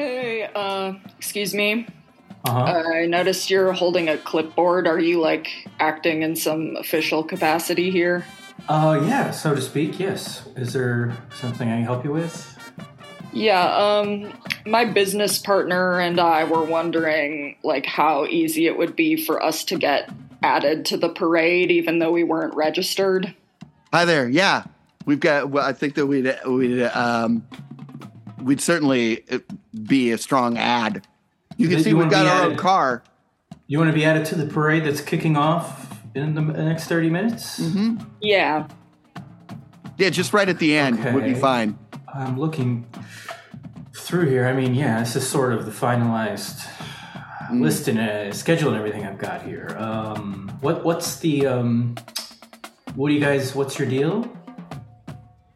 Hey, 0.00 0.48
uh, 0.54 0.94
excuse 1.18 1.52
me. 1.52 1.86
Uh-huh. 2.46 2.82
I 2.94 3.04
noticed 3.04 3.50
you're 3.50 3.72
holding 3.72 4.08
a 4.08 4.16
clipboard. 4.16 4.86
Are 4.86 4.98
you 4.98 5.20
like 5.20 5.48
acting 5.78 6.22
in 6.22 6.36
some 6.36 6.74
official 6.76 7.22
capacity 7.22 7.90
here? 7.90 8.24
Uh, 8.66 8.98
yeah, 9.04 9.30
so 9.30 9.54
to 9.54 9.60
speak, 9.60 10.00
yes. 10.00 10.48
Is 10.56 10.72
there 10.72 11.14
something 11.34 11.68
I 11.68 11.76
can 11.76 11.84
help 11.84 12.02
you 12.06 12.12
with? 12.12 12.56
Yeah, 13.34 13.60
um, 13.76 14.32
my 14.64 14.86
business 14.86 15.38
partner 15.38 16.00
and 16.00 16.18
I 16.18 16.44
were 16.44 16.64
wondering 16.64 17.58
like 17.62 17.84
how 17.84 18.24
easy 18.24 18.66
it 18.66 18.78
would 18.78 18.96
be 18.96 19.22
for 19.22 19.42
us 19.42 19.64
to 19.64 19.76
get 19.76 20.08
added 20.42 20.86
to 20.86 20.96
the 20.96 21.10
parade 21.10 21.70
even 21.70 21.98
though 21.98 22.12
we 22.12 22.24
weren't 22.24 22.54
registered. 22.54 23.34
Hi 23.92 24.06
there. 24.06 24.26
Yeah, 24.26 24.64
we've 25.04 25.20
got. 25.20 25.50
Well, 25.50 25.66
I 25.66 25.74
think 25.74 25.96
that 25.96 26.06
we'd 26.06 26.34
we'd 26.46 26.84
um, 26.84 27.46
we'd 28.42 28.60
certainly 28.60 29.24
uh, 29.30 29.38
be 29.86 30.10
a 30.12 30.18
strong 30.18 30.56
ad. 30.58 31.06
You 31.56 31.68
can 31.68 31.78
Did 31.78 31.84
see 31.84 31.94
we've 31.94 32.10
got 32.10 32.24
be 32.24 32.28
our 32.28 32.44
own 32.50 32.56
car. 32.56 33.02
You 33.66 33.78
want 33.78 33.90
to 33.90 33.94
be 33.94 34.04
added 34.04 34.24
to 34.26 34.34
the 34.34 34.46
parade 34.46 34.84
that's 34.84 35.00
kicking 35.00 35.36
off 35.36 35.94
in 36.14 36.34
the 36.34 36.40
next 36.40 36.86
30 36.86 37.10
minutes? 37.10 37.60
Mm-hmm. 37.60 38.04
Yeah. 38.20 38.66
Yeah, 39.98 40.10
just 40.10 40.32
right 40.32 40.48
at 40.48 40.58
the 40.58 40.76
end 40.76 41.02
would 41.14 41.24
be 41.24 41.34
fine. 41.34 41.78
I'm 42.12 42.38
looking 42.38 42.86
through 43.94 44.28
here. 44.28 44.46
I 44.46 44.52
mean, 44.52 44.74
yeah, 44.74 45.00
this 45.00 45.14
is 45.14 45.28
sort 45.28 45.52
of 45.52 45.66
the 45.66 45.72
finalized 45.72 46.66
Mm. 47.50 47.62
list 47.62 47.88
and 47.88 47.98
uh, 47.98 48.32
schedule 48.32 48.68
and 48.68 48.78
everything 48.78 49.04
I've 49.04 49.18
got 49.18 49.42
here. 49.42 49.74
Um, 49.76 50.56
what 50.60 50.84
what's 50.84 51.16
the 51.18 51.46
um, 51.46 51.96
what 52.94 53.08
do 53.08 53.14
you 53.14 53.20
guys? 53.20 53.56
What's 53.56 53.76
your 53.76 53.88
deal? 53.88 54.30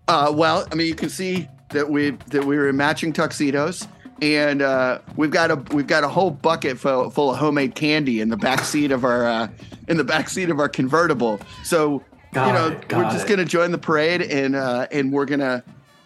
Uh, 0.09 0.33
well, 0.35 0.67
I 0.71 0.75
mean, 0.75 0.89
you 0.89 0.97
can 0.97 1.09
see 1.09 1.49
that 1.75 1.91
we 1.91 2.11
that 2.29 2.45
we 2.45 2.57
were 2.57 2.69
in 2.69 2.77
matching 2.77 3.13
tuxedos, 3.13 3.87
and 4.23 4.63
uh, 4.63 4.99
we've 5.17 5.31
got 5.31 5.51
a 5.51 5.57
we've 5.75 5.87
got 5.87 6.03
a 6.05 6.09
whole 6.09 6.31
bucket 6.31 6.79
full, 6.79 7.11
full 7.11 7.31
of 7.31 7.37
homemade 7.39 7.75
candy 7.75 8.21
in 8.21 8.29
the 8.31 8.37
back 8.37 8.61
seat 8.65 8.91
of 8.91 9.05
our 9.05 9.27
uh, 9.27 9.49
in 9.89 9.97
the 9.97 10.05
back 10.05 10.29
seat 10.29 10.51
of 10.51 10.59
our 10.59 10.69
convertible. 10.69 11.39
So 11.63 12.03
Got 12.33 12.47
you 12.49 12.53
know, 12.55 12.67
it, 12.79 12.93
we're 12.93 13.05
just 13.13 13.27
it. 13.27 13.29
gonna 13.29 13.45
join 13.45 13.71
the 13.71 13.79
parade, 13.79 14.23
and 14.23 14.57
uh, 14.57 14.87
and 14.91 15.13
we're 15.13 15.27
gonna 15.27 15.63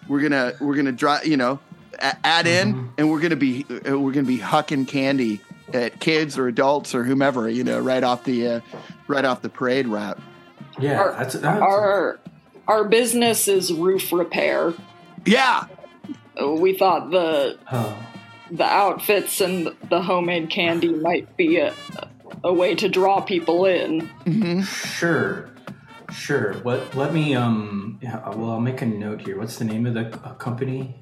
we're 0.08 0.20
gonna 0.20 0.52
we're 0.60 0.75
gonna 0.77 0.92
drive, 0.92 1.27
you 1.27 1.36
know, 1.36 1.58
add 1.98 2.47
in, 2.47 2.75
Mm-hmm. 2.75 2.86
and 2.98 3.10
we're 3.10 3.20
gonna 3.20 3.36
be 3.36 3.64
uh, 3.70 3.98
we're 3.98 4.12
gonna 4.12 4.27
be 4.27 4.38
hucking 4.38 4.88
candy 4.88 5.41
at 5.72 6.00
kids 6.00 6.36
or 6.38 6.48
adults 6.48 6.94
or 6.94 7.05
whomever, 7.05 7.48
you 7.48 7.62
know, 7.64 7.78
right 7.80 8.03
off 8.03 8.25
the 8.25 8.47
uh, 8.47 8.60
right 9.06 9.25
off 9.25 9.42
the 9.42 9.48
parade 9.48 9.86
route. 9.86 10.19
Yeah, 10.80 10.98
Our, 11.00 11.12
that's, 11.12 11.34
that's 11.34 11.60
our 11.62 12.19
our 12.66 12.84
business 12.84 13.48
is 13.48 13.72
roof 13.72 14.12
repair. 14.12 14.75
Yeah, 15.30 15.66
We 16.56 16.76
thought 16.76 17.10
the 17.10 17.58
oh, 17.70 17.96
the 18.50 18.64
outfits 18.64 19.40
and 19.40 19.74
the 19.90 20.00
homemade 20.02 20.50
candy 20.50 20.88
might 20.88 21.36
be 21.36 21.58
a 21.58 21.74
a 22.44 22.52
way 22.52 22.74
to 22.76 22.88
draw 22.88 23.20
people 23.20 23.64
in. 23.66 24.06
hmm 24.24 24.60
sure, 24.62 25.50
sure. 26.12 26.54
What? 26.62 26.94
Let 26.94 27.12
me 27.12 27.34
um. 27.34 27.98
Yeah, 28.00 28.28
well, 28.30 28.52
I'll 28.52 28.60
make 28.60 28.80
a 28.82 28.86
note 28.86 29.22
here. 29.22 29.36
What's 29.38 29.56
the 29.58 29.64
name 29.64 29.86
of 29.86 29.94
the 29.94 30.06
uh, 30.24 30.34
company? 30.34 30.94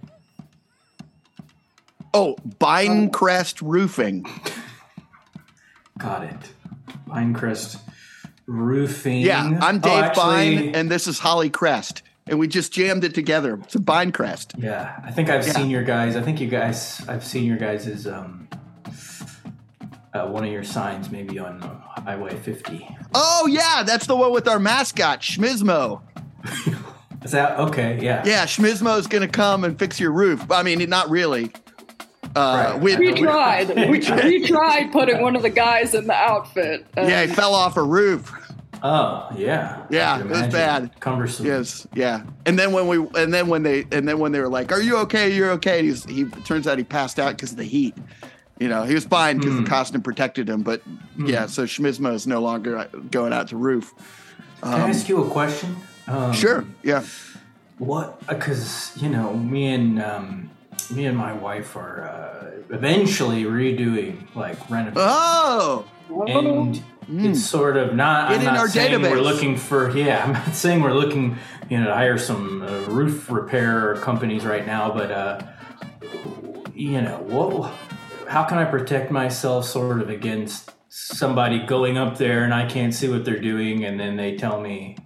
Oh, 2.14 2.36
Binecrest 2.58 3.60
Roofing. 3.62 4.24
Got 5.98 6.24
it. 6.24 6.36
Pinecrest 7.08 7.78
Roofing. 8.46 9.20
Yeah, 9.20 9.58
I'm 9.60 9.76
Oh, 9.76 9.78
Dave 9.80 10.04
actually- 10.04 10.56
Bine, 10.56 10.74
and 10.74 10.90
this 10.90 11.06
is 11.06 11.18
Holly 11.18 11.50
Crest, 11.50 12.02
and 12.26 12.38
we 12.38 12.48
just 12.48 12.72
jammed 12.72 13.04
it 13.04 13.14
together. 13.14 13.58
It's 13.62 13.74
a 13.74 13.78
Binecrest. 13.78 14.54
Yeah, 14.62 14.98
I 15.04 15.10
think 15.10 15.28
I've 15.30 15.46
Yeah. 15.46 15.52
seen 15.52 15.70
your 15.70 15.82
guys. 15.84 16.16
I 16.16 16.22
think 16.22 16.40
you 16.40 16.48
guys. 16.48 17.02
I've 17.08 17.24
seen 17.24 17.44
your 17.44 17.56
guys' 17.56 18.06
um, 18.06 18.48
uh, 20.14 20.26
one 20.26 20.44
of 20.44 20.50
your 20.50 20.64
signs 20.64 21.10
maybe 21.10 21.38
on 21.38 21.62
uh, 21.62 22.00
Highway 22.02 22.34
50. 22.34 22.88
Oh 23.14 23.46
yeah, 23.48 23.82
that's 23.84 24.06
the 24.06 24.16
one 24.16 24.32
with 24.32 24.48
our 24.48 24.58
mascot 24.58 25.20
Schmizmo. 25.20 26.00
Is 27.24 27.32
that 27.32 27.58
okay? 27.58 27.98
Yeah. 28.00 28.22
Yeah, 28.24 28.44
Schmizmo's 28.46 29.06
gonna 29.06 29.28
come 29.28 29.64
and 29.64 29.78
fix 29.78 29.98
your 30.00 30.12
roof. 30.12 30.50
I 30.50 30.62
mean, 30.62 30.88
not 30.88 31.10
really. 31.10 31.50
Uh, 32.34 32.72
Right. 32.74 32.80
we, 32.80 32.96
We 32.96 33.12
tried. 33.14 33.74
We, 33.74 33.86
we 33.88 34.00
tried 34.46 34.92
putting 34.92 35.22
one 35.22 35.36
of 35.36 35.42
the 35.42 35.50
guys 35.50 35.94
in 35.94 36.06
the 36.06 36.14
outfit. 36.14 36.86
yeah, 36.96 37.24
he 37.24 37.32
fell 37.32 37.54
off 37.54 37.76
a 37.76 37.82
roof. 37.82 38.30
Oh, 38.88 39.28
yeah. 39.36 39.84
Yeah, 39.90 40.20
it 40.20 40.26
was 40.26 40.42
bad. 40.48 41.00
Cumbersome. 41.00 41.44
Yes, 41.46 41.86
yeah. 41.94 42.22
And 42.44 42.56
then 42.58 42.72
when 42.72 42.86
we, 42.86 42.98
and 43.20 43.34
then 43.34 43.48
when 43.48 43.62
they, 43.64 43.84
and 43.90 44.06
then 44.06 44.18
when 44.20 44.30
they 44.32 44.38
were 44.40 44.48
like, 44.48 44.70
"Are 44.70 44.80
you 44.80 44.96
okay? 44.98 45.34
You're 45.34 45.50
okay?" 45.52 45.82
He's, 45.82 46.04
he 46.04 46.24
turns 46.44 46.66
out 46.68 46.78
he 46.78 46.84
passed 46.84 47.18
out 47.18 47.30
because 47.36 47.50
of 47.50 47.56
the 47.56 47.64
heat. 47.64 47.94
You 48.60 48.68
know, 48.68 48.84
he 48.84 48.94
was 48.94 49.04
fine 49.04 49.38
because 49.38 49.54
Hmm. 49.54 49.64
the 49.64 49.68
costume 49.68 50.02
protected 50.02 50.48
him. 50.48 50.62
But 50.62 50.82
yeah, 51.18 51.46
so 51.46 51.64
Schmizmo 51.64 52.12
is 52.14 52.26
no 52.28 52.40
longer 52.40 52.88
going 53.10 53.32
out 53.32 53.48
to 53.48 53.56
roof. 53.56 53.92
Can 54.62 54.72
I 54.74 54.88
ask 54.88 55.08
you 55.08 55.22
a 55.24 55.28
question? 55.30 55.76
Um, 56.06 56.32
Sure. 56.32 56.64
Yeah. 56.82 57.04
What? 57.78 58.24
Because 58.28 58.92
you 59.02 59.08
know, 59.08 59.34
me 59.34 59.66
and 59.74 60.00
um, 60.00 60.50
me 60.94 61.06
and 61.06 61.16
my 61.18 61.32
wife 61.32 61.76
are 61.76 62.04
uh, 62.04 62.74
eventually 62.74 63.44
redoing 63.44 64.34
like 64.36 64.58
renovation. 64.70 65.02
Oh. 65.02 65.84
and 66.28 66.82
it's 67.08 67.44
sort 67.44 67.76
of 67.76 67.94
not. 67.94 68.30
Get 68.30 68.36
I'm 68.36 68.40
in 68.40 68.46
not 68.46 68.58
our 68.58 68.68
saying 68.68 69.02
We're 69.02 69.20
looking 69.20 69.56
for. 69.56 69.96
Yeah, 69.96 70.24
I'm 70.24 70.32
not 70.32 70.48
saying 70.54 70.82
we're 70.82 70.94
looking, 70.94 71.36
you 71.68 71.78
know, 71.78 71.86
to 71.86 71.94
hire 71.94 72.18
some 72.18 72.62
uh, 72.62 72.80
roof 72.86 73.30
repair 73.30 73.96
companies 73.96 74.44
right 74.44 74.66
now, 74.66 74.92
but 74.92 75.10
uh, 75.10 75.40
you 76.74 77.00
know, 77.00 77.18
what? 77.18 77.72
How 78.28 78.44
can 78.44 78.58
I 78.58 78.64
protect 78.64 79.10
myself, 79.10 79.66
sort 79.66 80.00
of, 80.00 80.10
against 80.10 80.70
somebody 80.88 81.64
going 81.64 81.96
up 81.98 82.18
there 82.18 82.42
and 82.42 82.52
I 82.54 82.66
can't 82.66 82.92
see 82.92 83.08
what 83.08 83.24
they're 83.24 83.40
doing, 83.40 83.84
and 83.84 84.00
then 84.00 84.16
they 84.16 84.36
tell 84.36 84.60
me 84.60 84.96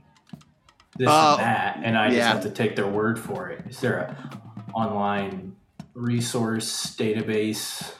this 0.97 1.09
Oh, 1.11 1.37
and 1.39 1.41
that, 1.41 1.81
and 1.83 1.99
I 1.99 2.11
just 2.11 2.21
have 2.21 2.43
to 2.43 2.51
take 2.51 2.77
their 2.77 2.87
word 2.87 3.19
for 3.19 3.49
it. 3.49 3.65
Is 3.69 3.81
there 3.81 3.99
a 3.99 4.41
online 4.75 5.57
resource 5.95 6.95
database? 6.97 7.93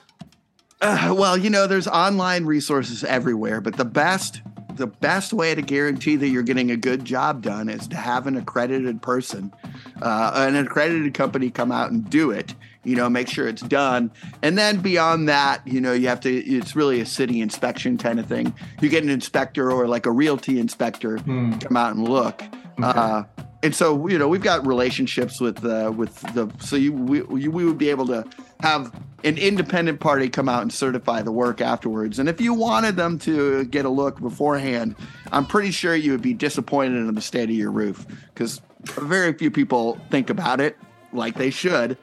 Uh, 0.81 1.15
well, 1.17 1.37
you 1.37 1.51
know, 1.51 1.67
there's 1.67 1.87
online 1.89 2.45
resources 2.47 3.05
everywhere, 3.05 3.61
but 3.61 3.77
the 3.77 3.85
best 3.85 4.41
the 4.77 4.87
best 4.87 5.35
way 5.35 5.55
to 5.55 5.61
guarantee 5.61 6.17
that 6.17 6.29
you're 6.29 6.43
getting 6.43 6.71
a 6.71 6.77
good 6.77 7.05
job 7.05 7.43
done 7.43 7.69
is 7.69 7.87
to 7.89 7.97
have 7.99 8.27
an 8.27 8.35
accredited 8.37 9.03
person, 9.03 9.53
uh, 10.01 10.31
an 10.35 10.57
accredited 10.57 11.13
company 11.13 11.51
come 11.51 11.71
out 11.71 11.91
and 11.91 12.09
do 12.09 12.31
it. 12.31 12.55
You 12.83 12.97
know, 12.97 13.11
make 13.11 13.29
sure 13.29 13.47
it's 13.47 13.61
done, 13.61 14.11
and 14.41 14.57
then 14.57 14.81
beyond 14.81 15.29
that, 15.29 15.67
you 15.67 15.83
know, 15.83 15.93
you 15.93 16.09
have 16.09 16.21
to. 16.21 16.31
It's 16.35 16.75
really 16.75 17.01
a 17.03 17.05
city 17.05 17.43
inspection 17.43 17.99
kind 17.99 18.19
of 18.19 18.25
thing. 18.25 18.55
You 18.81 18.89
get 18.89 19.05
an 19.05 19.11
inspector 19.11 19.71
or 19.71 19.87
like 19.87 20.07
a 20.07 20.11
realty 20.11 20.59
inspector 20.59 21.19
Hmm. 21.19 21.53
come 21.59 21.77
out 21.77 21.95
and 21.95 22.09
look. 22.09 22.43
Uh, 22.83 23.25
and 23.63 23.75
so 23.75 24.09
you 24.09 24.17
know 24.17 24.29
we've 24.29 24.41
got 24.43 24.67
relationships 24.67 25.39
with 25.43 25.63
uh, 25.63 25.93
with 25.95 26.19
the 26.35 26.51
so 26.59 26.77
you 26.77 26.95
we, 26.95 27.19
you, 27.39 27.51
we 27.51 27.67
would 27.67 27.77
be 27.77 27.91
able 27.91 28.07
to 28.07 28.25
have 28.63 28.93
an 29.23 29.37
independent 29.37 30.01
party 30.01 30.29
come 30.31 30.49
out 30.49 30.63
and 30.63 30.73
certify 30.73 31.21
the 31.23 31.33
work 31.33 31.61
afterwards. 31.61 32.19
And 32.19 32.29
if 32.29 32.41
you 32.41 32.55
wanted 32.55 32.97
them 32.97 33.19
to 33.21 33.65
get 33.67 33.85
a 33.85 33.89
look 33.91 34.21
beforehand, 34.21 34.97
I'm 35.31 35.45
pretty 35.47 35.71
sure 35.73 35.95
you 35.95 36.13
would 36.13 36.23
be 36.23 36.33
disappointed 36.35 36.97
in 36.97 37.15
the 37.15 37.21
state 37.21 37.51
of 37.51 37.55
your 37.57 37.71
roof 37.71 38.07
because 38.33 38.61
very 38.83 39.33
few 39.35 39.51
people 39.51 39.99
think 40.11 40.31
about 40.31 40.61
it 40.61 40.77
like 41.13 41.35
they 41.35 41.51
should. 41.51 41.99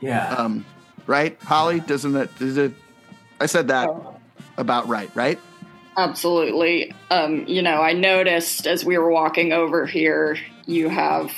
Yeah. 0.00 0.34
Um, 0.34 0.66
right, 1.06 1.38
Holly? 1.42 1.80
Doesn't 1.80 2.14
it? 2.14 2.30
Is 2.40 2.58
it? 2.58 2.74
I 3.40 3.46
said 3.46 3.68
that 3.68 3.88
Oh. 3.88 4.16
about 4.58 4.86
right, 4.86 5.10
right? 5.14 5.38
Absolutely. 5.96 6.92
Um, 7.10 7.44
you 7.46 7.62
know, 7.62 7.80
I 7.80 7.92
noticed 7.92 8.66
as 8.66 8.84
we 8.84 8.98
were 8.98 9.10
walking 9.10 9.52
over 9.52 9.86
here, 9.86 10.36
you 10.66 10.88
have 10.88 11.32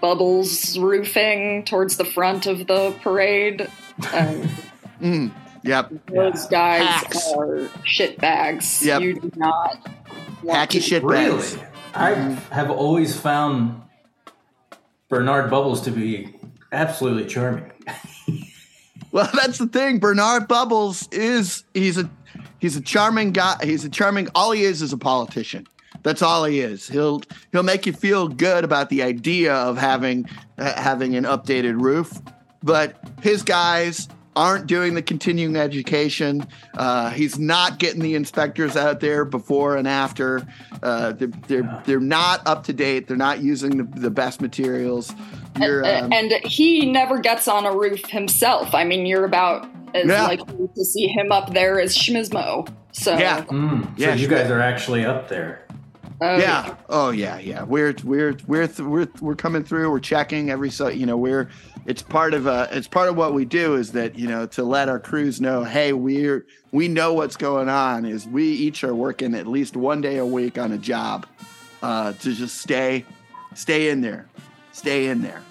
bubbles 0.00 0.78
roofing 0.78 1.64
towards 1.64 1.96
the 1.96 2.04
front 2.04 2.46
of 2.46 2.66
the 2.66 2.94
parade. 3.02 3.68
Um, 4.12 4.48
Mm, 5.00 5.32
yep. 5.62 5.90
those 6.08 6.44
guys 6.48 6.82
Hacks. 6.82 7.32
are 7.32 7.70
shit 7.84 8.18
bags. 8.18 8.84
Yep. 8.84 9.00
You 9.00 9.14
do 9.18 9.32
not 9.36 9.78
want 10.42 10.58
Hacky 10.58 10.72
to- 10.72 10.80
shit 10.82 11.02
Really? 11.02 11.42
I 11.94 12.10
have 12.52 12.70
always 12.70 13.18
found 13.18 13.80
Bernard 15.08 15.50
Bubbles 15.50 15.80
to 15.82 15.90
be 15.90 16.34
absolutely 16.70 17.24
charming. 17.26 17.72
Well, 19.12 19.28
that's 19.34 19.58
the 19.58 19.66
thing. 19.66 19.98
Bernard 19.98 20.46
Bubbles 20.46 21.08
is 21.10 21.64
he's 21.74 21.98
a 21.98 22.08
he's 22.60 22.76
a 22.76 22.80
charming 22.80 23.32
guy. 23.32 23.56
He's 23.60 23.84
a 23.84 23.88
charming. 23.88 24.28
All 24.36 24.52
he 24.52 24.62
is 24.62 24.82
is 24.82 24.92
a 24.92 24.98
politician. 24.98 25.66
That's 26.02 26.22
all 26.22 26.44
he 26.44 26.60
is. 26.60 26.88
He'll 26.88 27.22
he'll 27.52 27.62
make 27.62 27.86
you 27.86 27.92
feel 27.92 28.28
good 28.28 28.64
about 28.64 28.88
the 28.88 29.02
idea 29.02 29.54
of 29.54 29.76
having 29.78 30.28
uh, 30.58 30.80
having 30.80 31.14
an 31.16 31.24
updated 31.24 31.80
roof, 31.80 32.12
but 32.62 32.96
his 33.22 33.42
guys 33.42 34.08
aren't 34.36 34.66
doing 34.68 34.94
the 34.94 35.02
continuing 35.02 35.56
education. 35.56 36.46
Uh, 36.74 37.10
he's 37.10 37.38
not 37.38 37.78
getting 37.80 38.00
the 38.00 38.14
inspectors 38.14 38.76
out 38.76 39.00
there 39.00 39.24
before 39.24 39.76
and 39.76 39.86
after. 39.88 40.46
Uh, 40.82 41.12
they're 41.12 41.28
they're, 41.48 41.82
they're 41.84 42.00
not 42.00 42.46
up 42.46 42.64
to 42.64 42.72
date. 42.72 43.06
They're 43.08 43.16
not 43.16 43.40
using 43.42 43.76
the, 43.76 44.00
the 44.00 44.10
best 44.10 44.40
materials. 44.40 45.12
You're, 45.60 45.84
Uh, 45.84 46.02
um, 46.04 46.12
and 46.12 46.32
he 46.44 46.90
never 46.90 47.18
gets 47.18 47.48
on 47.48 47.66
a 47.66 47.76
roof 47.76 48.06
himself. 48.06 48.72
I 48.74 48.84
mean, 48.84 49.04
you're 49.04 49.24
about 49.24 49.68
as 49.94 50.06
Yeah. 50.06 50.22
likely 50.28 50.68
to 50.76 50.84
see 50.84 51.08
him 51.08 51.32
up 51.32 51.52
there 51.52 51.80
as 51.80 51.94
Schmizmo. 51.98 52.68
So 52.92 53.18
yeah, 53.18 53.42
Mm, 53.42 53.82
so 53.84 53.90
Yeah, 53.96 54.14
you 54.14 54.28
sure. 54.28 54.38
guys 54.38 54.50
are 54.50 54.60
actually 54.60 55.04
up 55.04 55.28
there. 55.28 55.62
Oh, 56.20 56.36
yeah. 56.38 56.74
Oh 56.88 57.10
yeah, 57.10 57.38
yeah. 57.38 57.62
We're 57.62 57.94
we're 58.04 58.36
we're 58.46 58.66
th- 58.66 58.80
we're 58.80 59.08
we're 59.20 59.34
coming 59.36 59.64
through. 59.64 59.90
We're 59.90 60.00
checking 60.00 60.50
every 60.50 60.70
so 60.70 60.88
you 60.88 61.06
know 61.06 61.16
we're 61.16 61.48
it's 61.86 62.02
part 62.02 62.34
of 62.34 62.46
uh 62.46 62.66
it's 62.70 62.86
part 62.88 63.08
of 63.08 63.16
what 63.16 63.32
we 63.34 63.44
do 63.44 63.74
is 63.74 63.92
that 63.92 64.18
you 64.18 64.28
know 64.28 64.46
to 64.46 64.62
let 64.62 64.88
our 64.88 65.00
crews 65.00 65.40
know 65.40 65.64
hey 65.64 65.92
we're 65.92 66.44
we 66.72 66.88
know 66.88 67.14
what's 67.14 67.36
going 67.36 67.68
on 67.68 68.04
is 68.04 68.26
we 68.26 68.44
each 68.44 68.84
are 68.84 68.94
working 68.94 69.34
at 69.34 69.46
least 69.46 69.76
one 69.76 70.00
day 70.02 70.18
a 70.18 70.26
week 70.26 70.58
on 70.58 70.72
a 70.72 70.78
job 70.78 71.26
uh 71.82 72.12
to 72.12 72.34
just 72.34 72.58
stay 72.58 73.04
stay 73.54 73.88
in 73.88 74.02
there 74.02 74.28
stay 74.72 75.06
in 75.06 75.22
there 75.22 75.42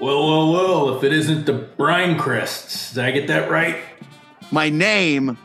Well, 0.00 0.26
well, 0.26 0.52
well, 0.52 0.96
if 0.96 1.04
it 1.04 1.12
isn't 1.12 1.44
the 1.44 1.52
brine 1.52 2.18
crests, 2.18 2.94
did 2.94 3.04
I 3.04 3.10
get 3.10 3.28
that 3.28 3.50
right? 3.50 3.76
my 4.50 4.68
name 4.70 5.36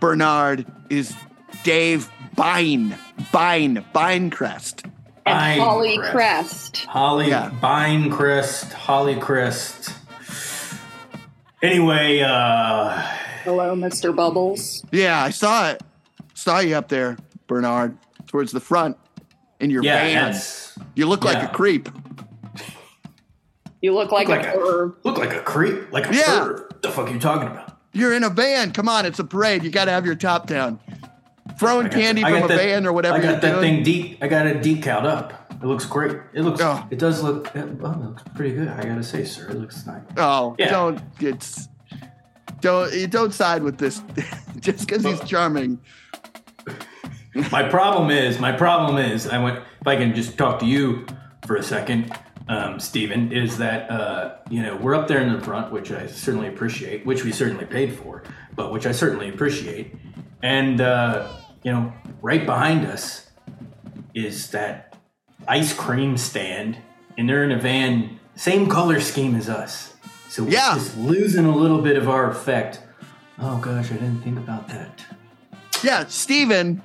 Bernard 0.00 0.66
is 0.90 1.14
Dave 1.62 2.10
Bine 2.34 2.96
Bine 3.32 3.84
Binecrest 3.94 4.84
and 4.84 4.92
Pine 5.24 5.58
Holly 5.60 5.96
crest. 5.98 6.12
Crest. 6.12 6.76
Holly 6.86 7.28
Yeah. 7.28 7.48
Bine 7.60 8.10
Crest, 8.10 8.72
Holly 8.72 9.16
Crest. 9.16 9.92
Anyway, 11.62 12.20
uh 12.20 12.90
Hello, 13.44 13.74
Mr. 13.76 14.14
Bubbles. 14.14 14.84
Yeah, 14.90 15.22
I 15.22 15.30
saw 15.30 15.70
it. 15.70 15.82
Saw 16.34 16.60
you 16.60 16.76
up 16.76 16.88
there, 16.88 17.16
Bernard, 17.46 17.96
towards 18.26 18.52
the 18.52 18.60
front 18.60 18.96
in 19.60 19.70
your 19.70 19.82
yeah, 19.84 20.02
van. 20.02 20.32
that's 20.32 20.78
You 20.94 21.06
look 21.06 21.24
like 21.24 21.42
a 21.42 21.48
creep. 21.52 21.88
You 23.82 23.92
look 23.94 24.10
like, 24.12 24.28
look 24.28 24.38
like 24.38 24.46
a, 24.54 24.58
a 24.58 24.92
look 25.04 25.18
like 25.18 25.34
a 25.34 25.40
creep, 25.40 25.92
like 25.92 26.10
a 26.10 26.14
Yeah. 26.14 26.40
bird. 26.44 26.74
The 26.82 26.90
fuck 26.90 27.08
are 27.08 27.12
you 27.12 27.20
talking 27.20 27.48
about? 27.48 27.76
You're 27.92 28.14
in 28.14 28.24
a 28.24 28.30
van. 28.30 28.72
Come 28.72 28.88
on, 28.88 29.04
it's 29.06 29.18
a 29.18 29.24
parade. 29.24 29.62
You 29.62 29.70
got 29.70 29.84
to 29.84 29.90
have 29.90 30.06
your 30.06 30.14
top 30.16 30.46
down. 30.46 30.80
Throwing 31.58 31.88
candy 31.88 32.22
from 32.22 32.34
a 32.42 32.48
that- 32.48 32.56
van 32.56 32.86
or 32.86 32.92
whatever 32.92 33.16
I 33.16 33.20
got 33.20 33.40
that 33.40 33.60
doing. 33.60 33.76
thing 33.76 33.82
deep. 33.84 34.18
I 34.22 34.28
got 34.28 34.46
it 34.46 34.62
decaled 34.62 35.04
up. 35.06 35.32
It 35.52 35.66
looks 35.66 35.86
great. 35.86 36.16
It 36.34 36.42
looks. 36.42 36.60
Oh. 36.60 36.86
It 36.90 36.98
does 36.98 37.22
look. 37.22 37.54
It, 37.54 37.66
well, 37.80 37.92
it 37.92 37.98
looks 38.04 38.22
pretty 38.34 38.54
good. 38.54 38.68
I 38.68 38.82
gotta 38.84 39.02
say, 39.04 39.24
sir. 39.24 39.48
It 39.48 39.56
looks 39.56 39.86
nice. 39.86 40.02
Oh, 40.16 40.56
Yeah. 40.58 40.70
don't 40.70 41.00
it's 41.20 41.68
don't 42.60 42.92
you 42.92 43.06
don't 43.06 43.32
side 43.32 43.62
with 43.62 43.78
this 43.78 44.02
just 44.60 44.86
because 44.86 45.04
he's 45.04 45.20
charming. 45.24 45.78
my 47.52 47.62
problem 47.68 48.10
is, 48.10 48.38
my 48.38 48.52
problem 48.52 48.98
is, 48.98 49.26
I 49.28 49.38
went. 49.42 49.58
If 49.80 49.86
I 49.86 49.96
can 49.96 50.14
just 50.14 50.36
talk 50.38 50.60
to 50.60 50.66
you 50.66 51.06
for 51.46 51.56
a 51.56 51.62
second, 51.62 52.12
um, 52.48 52.80
Stephen, 52.80 53.32
is 53.32 53.58
that 53.58 53.90
uh, 53.90 54.36
you 54.50 54.62
know 54.62 54.76
we're 54.76 54.94
up 54.94 55.08
there 55.08 55.20
in 55.20 55.32
the 55.32 55.40
front, 55.40 55.72
which 55.72 55.90
I 55.92 56.06
certainly 56.06 56.48
appreciate, 56.48 57.04
which 57.06 57.24
we 57.24 57.32
certainly 57.32 57.64
paid 57.66 57.94
for, 57.94 58.22
but 58.54 58.72
which 58.72 58.86
I 58.86 58.92
certainly 58.92 59.28
appreciate, 59.28 59.94
and 60.42 60.80
uh, 60.80 61.28
you 61.64 61.72
know, 61.72 61.92
right 62.22 62.44
behind 62.46 62.86
us 62.86 63.26
is 64.14 64.50
that 64.50 64.96
ice 65.48 65.72
cream 65.72 66.16
stand, 66.16 66.76
and 67.18 67.28
they're 67.28 67.42
in 67.42 67.50
a 67.52 67.58
van, 67.58 68.18
same 68.36 68.68
color 68.68 69.00
scheme 69.00 69.34
as 69.34 69.48
us. 69.48 69.94
So 70.28 70.44
we're 70.44 70.50
Yeah. 70.50 70.74
just 70.74 70.96
losing 70.98 71.44
a 71.46 71.54
little 71.54 71.80
bit 71.80 71.96
of 71.96 72.08
our 72.08 72.30
effect. 72.30 72.80
Oh 73.40 73.56
gosh, 73.58 73.90
I 73.90 73.94
didn't 73.94 74.22
think 74.22 74.38
about 74.38 74.68
that. 74.68 75.04
Yeah, 75.82 76.04
Steven, 76.08 76.82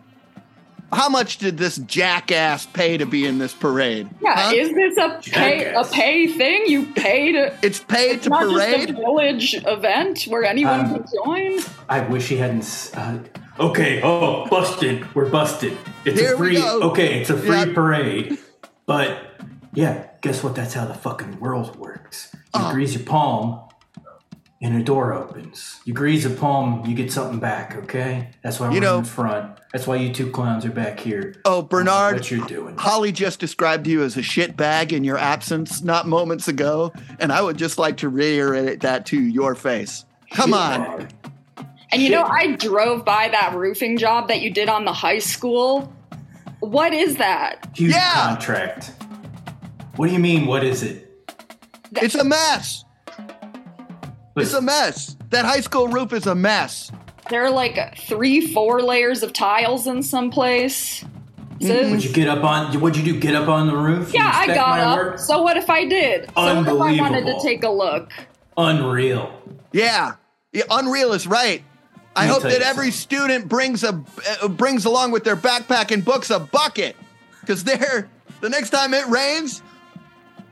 how 0.91 1.09
much 1.09 1.37
did 1.37 1.57
this 1.57 1.77
jackass 1.77 2.65
pay 2.65 2.97
to 2.97 3.05
be 3.05 3.25
in 3.25 3.37
this 3.37 3.53
parade? 3.53 4.09
Yeah, 4.21 4.33
Huh? 4.35 4.53
is 4.55 4.73
this 4.73 4.97
a 4.97 5.19
pay 5.23 5.71
a 5.73 5.83
pay 5.83 6.27
thing? 6.27 6.63
You 6.67 6.85
pay 6.95 7.31
to 7.33 7.53
it's 7.61 7.79
paid 7.79 8.23
to 8.23 8.29
not 8.29 8.49
just 8.49 8.89
a 8.89 8.93
village 8.93 9.55
event 9.65 10.23
where 10.23 10.43
anyone 10.43 10.79
Um, 10.81 10.93
can 10.95 11.05
join. 11.25 11.59
I 11.87 12.01
wish 12.01 12.27
he 12.29 12.37
hadn't. 12.37 12.91
Uh, 12.95 13.17
okay, 13.59 14.01
oh, 14.03 14.47
busted. 14.49 15.13
We're 15.15 15.29
busted. 15.29 15.77
It's 16.05 16.19
Here 16.19 16.33
a 16.33 16.37
free. 16.37 16.61
Okay, 16.61 17.19
it's 17.21 17.29
a 17.29 17.37
free 17.37 17.73
parade. 17.73 18.37
But 18.85 19.19
yeah, 19.73 20.07
guess 20.21 20.43
what? 20.43 20.55
That's 20.55 20.73
how 20.73 20.85
the 20.85 20.93
fucking 20.93 21.39
world 21.39 21.75
works. 21.75 22.29
You 22.33 22.39
Oh. 22.55 22.71
grease 22.71 22.95
your 22.95 23.03
palm, 23.03 23.59
and 24.61 24.75
a 24.75 24.83
door 24.83 25.13
opens. 25.13 25.79
You 25.85 25.93
grease 25.93 26.25
a 26.25 26.29
palm, 26.31 26.83
you 26.85 26.95
get 26.95 27.11
something 27.11 27.39
back. 27.39 27.75
Okay, 27.83 28.29
that's 28.43 28.59
why 28.59 28.67
we're 28.69 28.73
You 28.75 28.79
know- 28.81 28.97
in 28.99 29.05
front. 29.05 29.51
That's 29.71 29.85
why 29.85 29.97
you 29.97 30.11
two 30.11 30.31
clowns 30.31 30.65
are 30.65 30.71
back 30.71 30.99
here. 30.99 31.35
Oh, 31.45 31.61
Bernard, 31.61 32.15
what 32.15 32.31
you're 32.31 32.43
doing? 32.47 32.75
Holly 32.75 33.11
just 33.11 33.39
described 33.39 33.85
you 33.85 34.01
as 34.01 34.17
a 34.17 34.23
shit 34.23 34.57
bag 34.57 34.91
in 34.93 35.03
your 35.03 35.17
absence 35.19 35.83
not 35.83 36.07
moments 36.07 36.47
ago, 36.47 36.91
and 37.19 37.31
I 37.31 37.43
would 37.43 37.55
just 37.57 37.77
like 37.77 37.97
to 37.97 38.09
reiterate 38.09 38.79
that 38.81 39.05
to 39.07 39.21
your 39.21 39.53
face. 39.53 40.05
Come 40.31 40.55
on. 40.55 41.07
And 41.91 42.01
you 42.01 42.09
know. 42.09 42.23
I 42.23 42.55
drove 42.55 43.03
by 43.03 43.29
that 43.29 43.55
roofing 43.55 43.97
job 43.97 44.27
that 44.27 44.41
you 44.41 44.51
did 44.51 44.69
on 44.69 44.85
the 44.85 44.93
high 44.93 45.19
school. 45.19 45.93
What 46.59 46.93
is 46.93 47.15
that? 47.17 47.67
Huge 47.75 47.93
Yeah. 47.93 48.13
contract. 48.13 48.91
What 49.95 50.07
do 50.07 50.13
you 50.13 50.19
mean? 50.19 50.45
What 50.45 50.63
is 50.63 50.83
it? 50.83 51.05
It's 51.93 52.15
a 52.15 52.23
mess. 52.23 52.83
It's 54.35 54.53
a 54.53 54.61
mess. 54.61 55.15
That 55.31 55.45
high 55.45 55.61
school 55.61 55.87
roof 55.87 56.13
is 56.13 56.27
a 56.27 56.35
mess. 56.35 56.91
There 57.29 57.43
are 57.43 57.49
like 57.51 57.97
three, 57.97 58.53
four 58.53 58.81
layers 58.81 59.23
of 59.23 59.33
tiles 59.33 59.87
in 59.87 60.01
some 60.03 60.31
place. 60.31 61.03
So- 61.61 61.67
mm-hmm. 61.67 61.91
Would 61.91 62.03
you 62.03 62.13
get 62.13 62.29
up 62.29 62.43
on? 62.43 62.73
What'd 62.79 62.97
you 63.03 63.13
do? 63.13 63.19
Get 63.19 63.35
up 63.35 63.49
on 63.49 63.67
the 63.67 63.75
roof? 63.75 64.13
Yeah, 64.13 64.31
I 64.33 64.47
got 64.47 64.69
my 64.69 64.81
up. 64.81 64.97
work? 64.97 65.19
So 65.19 65.41
what 65.41 65.57
if 65.57 65.69
I 65.69 65.85
did? 65.85 66.29
So 66.35 66.55
what 66.61 66.67
if 66.67 66.81
I 66.81 67.01
wanted 67.01 67.25
to 67.25 67.39
take 67.41 67.63
a 67.63 67.69
look? 67.69 68.11
Unreal. 68.57 69.31
Yeah. 69.73 70.13
yeah 70.53 70.63
Unreal 70.69 71.11
is 71.13 71.27
right. 71.27 71.63
I 72.19 72.27
hope 72.27 72.43
that 72.43 72.61
every 72.61 72.91
something. 72.91 72.91
student 72.91 73.47
brings 73.49 73.83
a 73.83 74.03
uh, 74.41 74.47
brings 74.47 74.85
along 74.85 75.11
with 75.11 75.23
their 75.23 75.37
backpack 75.37 75.91
and 75.91 76.03
books 76.03 76.29
a 76.29 76.39
bucket, 76.39 76.95
because 77.41 77.63
they're 77.63 78.09
the 78.41 78.49
next 78.49 78.69
time 78.69 78.93
it 78.93 79.07
rains, 79.07 79.61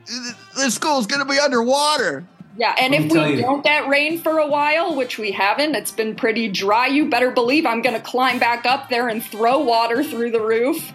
th- 0.06 0.34
the 0.56 0.70
school's 0.70 1.06
gonna 1.06 1.24
be 1.24 1.38
underwater. 1.38 2.24
Yeah, 2.56 2.74
and 2.76 2.92
if 2.92 3.12
we 3.12 3.36
you. 3.36 3.40
don't 3.40 3.62
get 3.62 3.86
rain 3.86 4.20
for 4.20 4.38
a 4.38 4.46
while, 4.48 4.96
which 4.96 5.16
we 5.16 5.30
haven't, 5.30 5.76
it's 5.76 5.92
been 5.92 6.16
pretty 6.16 6.48
dry. 6.48 6.88
You 6.88 7.08
better 7.08 7.30
believe 7.30 7.64
I'm 7.64 7.82
going 7.82 7.94
to 7.94 8.00
climb 8.00 8.40
back 8.40 8.66
up 8.66 8.88
there 8.88 9.06
and 9.06 9.22
throw 9.22 9.60
water 9.60 10.02
through 10.02 10.32
the 10.32 10.40
roof. 10.40 10.92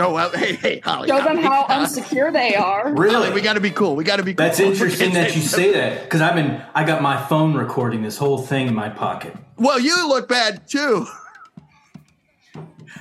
Oh 0.00 0.12
well, 0.12 0.30
hey 0.30 0.54
hey 0.54 0.78
Holly, 0.80 1.08
Show 1.08 1.16
them 1.16 1.38
Holly, 1.38 1.42
how 1.42 1.62
Holly, 1.64 1.86
unsecure 1.86 2.32
they 2.32 2.54
are. 2.54 2.92
Really? 2.94 3.30
we 3.32 3.40
got 3.40 3.54
to 3.54 3.60
be 3.60 3.70
cool. 3.70 3.96
We 3.96 4.04
got 4.04 4.16
to 4.16 4.22
be. 4.22 4.32
cool. 4.34 4.44
That's 4.46 4.60
interesting 4.60 5.12
that 5.14 5.34
you 5.34 5.42
say 5.42 5.72
that 5.72 6.04
because 6.04 6.20
I've 6.20 6.34
been 6.36 6.62
I 6.74 6.84
got 6.84 7.02
my 7.02 7.20
phone 7.26 7.54
recording 7.54 8.02
this 8.02 8.16
whole 8.18 8.38
thing 8.38 8.68
in 8.68 8.74
my 8.74 8.88
pocket. 8.88 9.34
Well, 9.56 9.80
you 9.80 10.08
look 10.08 10.28
bad 10.28 10.68
too. 10.68 11.06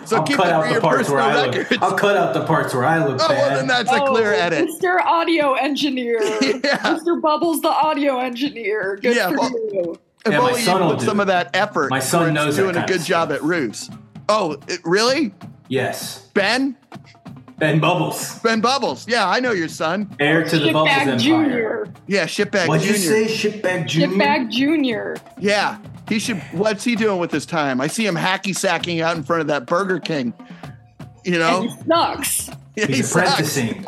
So 0.06 0.18
I'll 0.18 0.24
keep 0.24 0.38
cut 0.38 0.48
it 0.48 0.54
out 0.54 0.62
for 0.64 0.68
the 0.68 0.74
your 0.74 0.82
parts 0.82 1.10
where 1.10 1.20
I 1.20 1.46
records. 1.48 1.72
look. 1.72 1.82
I'll 1.82 1.98
cut 1.98 2.18
out 2.18 2.34
the 2.34 2.46
parts 2.46 2.74
where 2.74 2.86
I 2.86 3.06
look 3.06 3.20
oh 3.22 3.28
bad. 3.28 3.38
well, 3.38 3.56
then 3.58 3.68
that's 3.68 3.92
a 3.92 4.04
oh, 4.04 4.08
clear 4.08 4.34
Oh, 4.34 4.38
edit. 4.38 4.70
Mr. 4.70 5.00
Audio 5.02 5.54
Engineer. 5.54 6.20
Yeah. 6.42 6.78
Mr. 6.80 7.22
Bubbles, 7.22 7.62
the 7.62 7.70
audio 7.70 8.20
engineer. 8.20 8.98
Good 9.02 9.16
Yeah, 9.16 9.30
for 9.30 9.38
well- 9.38 9.50
you. 9.52 10.00
If 10.26 10.32
Yeah, 10.34 10.40
my 10.40 10.50
only 10.50 10.62
son 10.62 10.82
you 10.90 10.96
put 10.96 11.02
some 11.02 11.20
it. 11.20 11.24
of 11.24 11.28
that 11.28 11.56
effort. 11.56 11.90
My 11.90 12.00
son 12.00 12.22
towards 12.22 12.34
knows 12.36 12.56
that 12.56 12.62
doing 12.64 12.76
a 12.76 12.80
kind 12.80 12.90
of 12.90 12.98
good 12.98 13.06
job 13.06 13.30
stuff. 13.30 13.38
at 13.42 13.44
roofs. 13.44 13.90
Oh, 14.30 14.58
it- 14.68 14.82
really? 14.84 15.34
Yes, 15.68 16.28
Ben? 16.34 16.76
Ben 17.60 17.80
Bubbles, 17.80 18.38
Ben 18.40 18.62
Bubbles. 18.62 19.08
Yeah, 19.08 19.28
I 19.28 19.40
know 19.40 19.52
your 19.52 19.68
son. 19.68 20.16
heir 20.20 20.44
to 20.44 20.60
the 20.60 20.72
Bubbles 20.72 20.90
Shitbag 20.90 21.00
Empire. 21.02 21.18
Junior. 21.18 21.94
Yeah, 22.06 22.26
shitbag 22.26 22.68
What'd 22.68 22.86
you 22.88 22.94
say, 22.94 23.26
shitbag 23.26 23.88
junior? 23.88 24.16
Shitbag 24.16 24.52
Junior. 24.52 25.18
Yeah, 25.40 25.80
he 26.08 26.20
should. 26.20 26.38
What's 26.52 26.84
he 26.84 26.96
doing 26.96 27.20
with 27.20 27.32
his 27.32 27.48
time? 27.48 27.82
I 27.82 27.88
see 27.88 28.06
him 28.06 28.14
hacky 28.16 28.56
sacking 28.56 29.02
out 29.02 29.18
in 29.18 29.24
front 29.24 29.42
of 29.42 29.48
that 29.48 29.66
Burger 29.66 30.00
King. 30.00 30.34
You 31.26 31.40
know, 31.40 31.62
And 31.62 31.72
he 31.72 31.78
sucks. 31.88 32.50
Yeah, 32.76 32.86
he 32.86 32.94
He's 32.98 33.10
sucks. 33.12 33.28
apprenticing. 33.32 33.86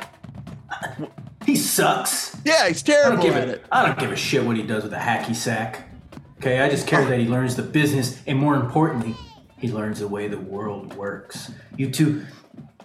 he 1.45 1.55
sucks. 1.55 2.35
Yeah, 2.43 2.67
he's 2.67 2.81
I 2.83 2.87
don't 2.87 2.95
terrible 3.03 3.23
give 3.23 3.35
at 3.35 3.47
a, 3.49 3.51
it. 3.53 3.65
I 3.71 3.85
don't 3.85 3.99
give 3.99 4.11
a 4.11 4.15
shit 4.15 4.43
what 4.43 4.57
he 4.57 4.63
does 4.63 4.83
with 4.83 4.93
a 4.93 4.97
hacky 4.97 5.35
sack. 5.35 5.87
Okay, 6.39 6.59
I 6.59 6.69
just 6.69 6.87
care 6.87 7.05
that 7.05 7.19
he 7.19 7.25
learns 7.27 7.55
the 7.55 7.61
business, 7.63 8.19
and 8.25 8.37
more 8.39 8.55
importantly, 8.55 9.15
he 9.59 9.69
learns 9.69 9.99
the 9.99 10.07
way 10.07 10.27
the 10.27 10.39
world 10.39 10.93
works. 10.95 11.51
You 11.75 11.89
two, 11.91 12.25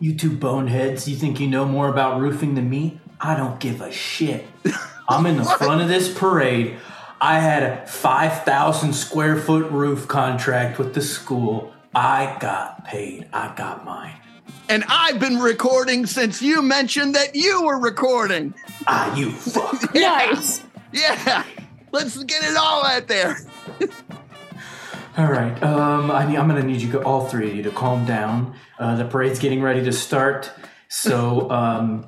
you 0.00 0.14
two 0.14 0.30
boneheads, 0.30 1.08
you 1.08 1.16
think 1.16 1.40
you 1.40 1.46
know 1.46 1.64
more 1.64 1.88
about 1.88 2.20
roofing 2.20 2.54
than 2.54 2.68
me? 2.68 3.00
I 3.20 3.36
don't 3.36 3.60
give 3.60 3.80
a 3.80 3.92
shit. 3.92 4.44
I'm 5.08 5.26
in 5.26 5.36
the 5.36 5.44
front 5.44 5.82
of 5.82 5.88
this 5.88 6.12
parade. 6.12 6.76
I 7.20 7.38
had 7.38 7.62
a 7.62 7.86
5,000 7.86 8.92
square 8.92 9.36
foot 9.36 9.70
roof 9.70 10.08
contract 10.08 10.78
with 10.78 10.94
the 10.94 11.00
school. 11.00 11.72
I 11.94 12.36
got 12.40 12.84
paid. 12.84 13.28
I 13.32 13.54
got 13.54 13.84
mine. 13.84 14.16
And 14.68 14.84
I've 14.88 15.20
been 15.20 15.38
recording 15.38 16.06
since 16.06 16.42
you 16.42 16.62
mentioned 16.62 17.14
that 17.14 17.34
you 17.34 17.62
were 17.62 17.78
recording. 17.78 18.54
Ah, 18.86 19.14
you 19.14 19.30
fuck. 19.30 19.94
Nice. 19.94 20.62
Yeah, 20.94 21.42
let's 21.90 22.16
get 22.22 22.44
it 22.44 22.56
all 22.56 22.86
out 22.86 23.08
there. 23.08 23.36
All 25.16 25.30
right. 25.30 25.62
Um, 25.62 26.10
I 26.10 26.26
mean, 26.26 26.36
I'm 26.36 26.48
gonna 26.48 26.62
need 26.62 26.80
you, 26.80 26.90
go, 26.90 27.02
all 27.02 27.26
three 27.26 27.50
of 27.50 27.56
you, 27.56 27.62
to 27.62 27.70
calm 27.70 28.04
down. 28.04 28.54
Uh, 28.78 28.96
the 28.96 29.04
parade's 29.04 29.38
getting 29.38 29.62
ready 29.62 29.84
to 29.84 29.92
start, 29.92 30.50
so 30.88 31.50
um, 31.52 32.06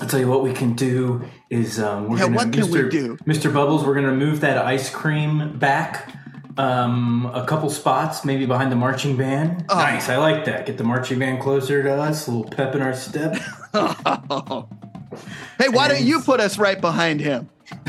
I'll 0.00 0.08
tell 0.08 0.20
you 0.20 0.28
what 0.28 0.42
we 0.42 0.52
can 0.52 0.74
do 0.74 1.24
is 1.50 1.80
um, 1.80 2.08
we're 2.08 2.18
Yeah, 2.18 2.24
can 2.26 2.32
we 2.52 2.60
Mr. 2.60 2.90
do? 2.90 3.16
Mr. 3.26 3.52
Bubbles, 3.52 3.84
we're 3.84 3.94
gonna 3.94 4.14
move 4.14 4.40
that 4.40 4.58
ice 4.58 4.88
cream 4.90 5.58
back 5.58 6.14
um, 6.58 7.30
a 7.32 7.46
couple 7.46 7.70
spots, 7.70 8.24
maybe 8.24 8.44
behind 8.44 8.70
the 8.70 8.76
marching 8.76 9.16
band. 9.16 9.64
Oh. 9.68 9.76
Nice, 9.76 10.08
I 10.08 10.16
like 10.16 10.44
that. 10.46 10.66
Get 10.66 10.76
the 10.76 10.84
marching 10.84 11.18
band 11.18 11.40
closer 11.40 11.82
to 11.82 11.92
us, 11.94 12.26
a 12.26 12.32
little 12.32 12.50
pep 12.50 12.74
in 12.74 12.82
our 12.82 12.94
step. 12.94 13.34
hey, 15.58 15.68
why 15.68 15.88
don't 15.88 16.02
you 16.02 16.20
put 16.20 16.40
us 16.40 16.58
right 16.58 16.80
behind 16.80 17.20
him? 17.20 17.48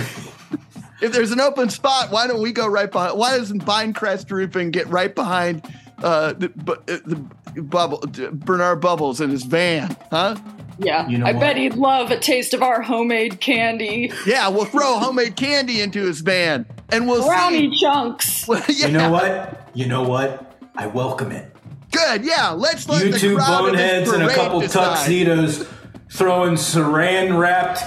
if 1.01 1.11
there's 1.13 1.31
an 1.31 1.39
open 1.39 1.69
spot, 1.69 2.11
why 2.11 2.27
don't 2.27 2.41
we 2.41 2.51
go 2.51 2.67
right 2.67 2.91
behind? 2.91 3.17
Why 3.17 3.37
doesn't 3.37 3.65
Pinecrest 3.65 4.29
Roofing 4.31 4.71
get 4.71 4.87
right 4.87 5.13
behind 5.13 5.61
uh, 6.03 6.33
the, 6.33 6.49
bu- 6.49 6.73
uh, 6.73 6.97
the 7.05 7.61
bubble 7.61 8.03
Bernard 8.33 8.81
Bubbles 8.81 9.21
in 9.21 9.29
his 9.29 9.43
van? 9.43 9.95
Huh? 10.11 10.35
Yeah, 10.77 11.07
You 11.09 11.17
know 11.17 11.25
I 11.25 11.33
what? 11.33 11.41
bet 11.41 11.57
he'd 11.57 11.73
love 11.75 12.09
a 12.11 12.17
taste 12.19 12.53
of 12.53 12.61
our 12.63 12.81
homemade 12.81 13.41
candy, 13.41 14.11
Yeah, 14.25 14.47
we'll 14.47 14.63
throw 14.65 14.97
homemade 14.99 15.35
candy 15.35 15.81
into 15.81 16.05
his 16.05 16.21
van, 16.21 16.65
and 16.89 17.05
we'll 17.07 17.25
brownie 17.25 17.69
see. 17.73 17.81
chunks. 17.81 18.45
Well, 18.47 18.63
yeah, 18.69 18.87
You 18.87 18.93
know 18.93 19.11
what? 19.11 19.69
You 19.73 19.87
know 19.87 20.03
what? 20.03 20.55
I 20.75 20.87
welcome 20.87 21.31
it. 21.33 21.53
Good. 21.91 22.23
Yeah, 22.23 22.51
let's 22.51 22.87
let 22.87 23.03
You 23.05 23.11
the 23.11 23.19
two 23.19 23.35
crowd 23.35 23.65
of 23.69 23.77
this 23.77 24.05
boneheads 24.07 24.11
and 24.11 24.23
a 24.23 24.33
couple 24.33 24.61
decide. 24.61 24.95
tuxedos 24.99 25.67
throwing 26.11 26.53
saran 26.53 27.37
wrapped 27.37 27.81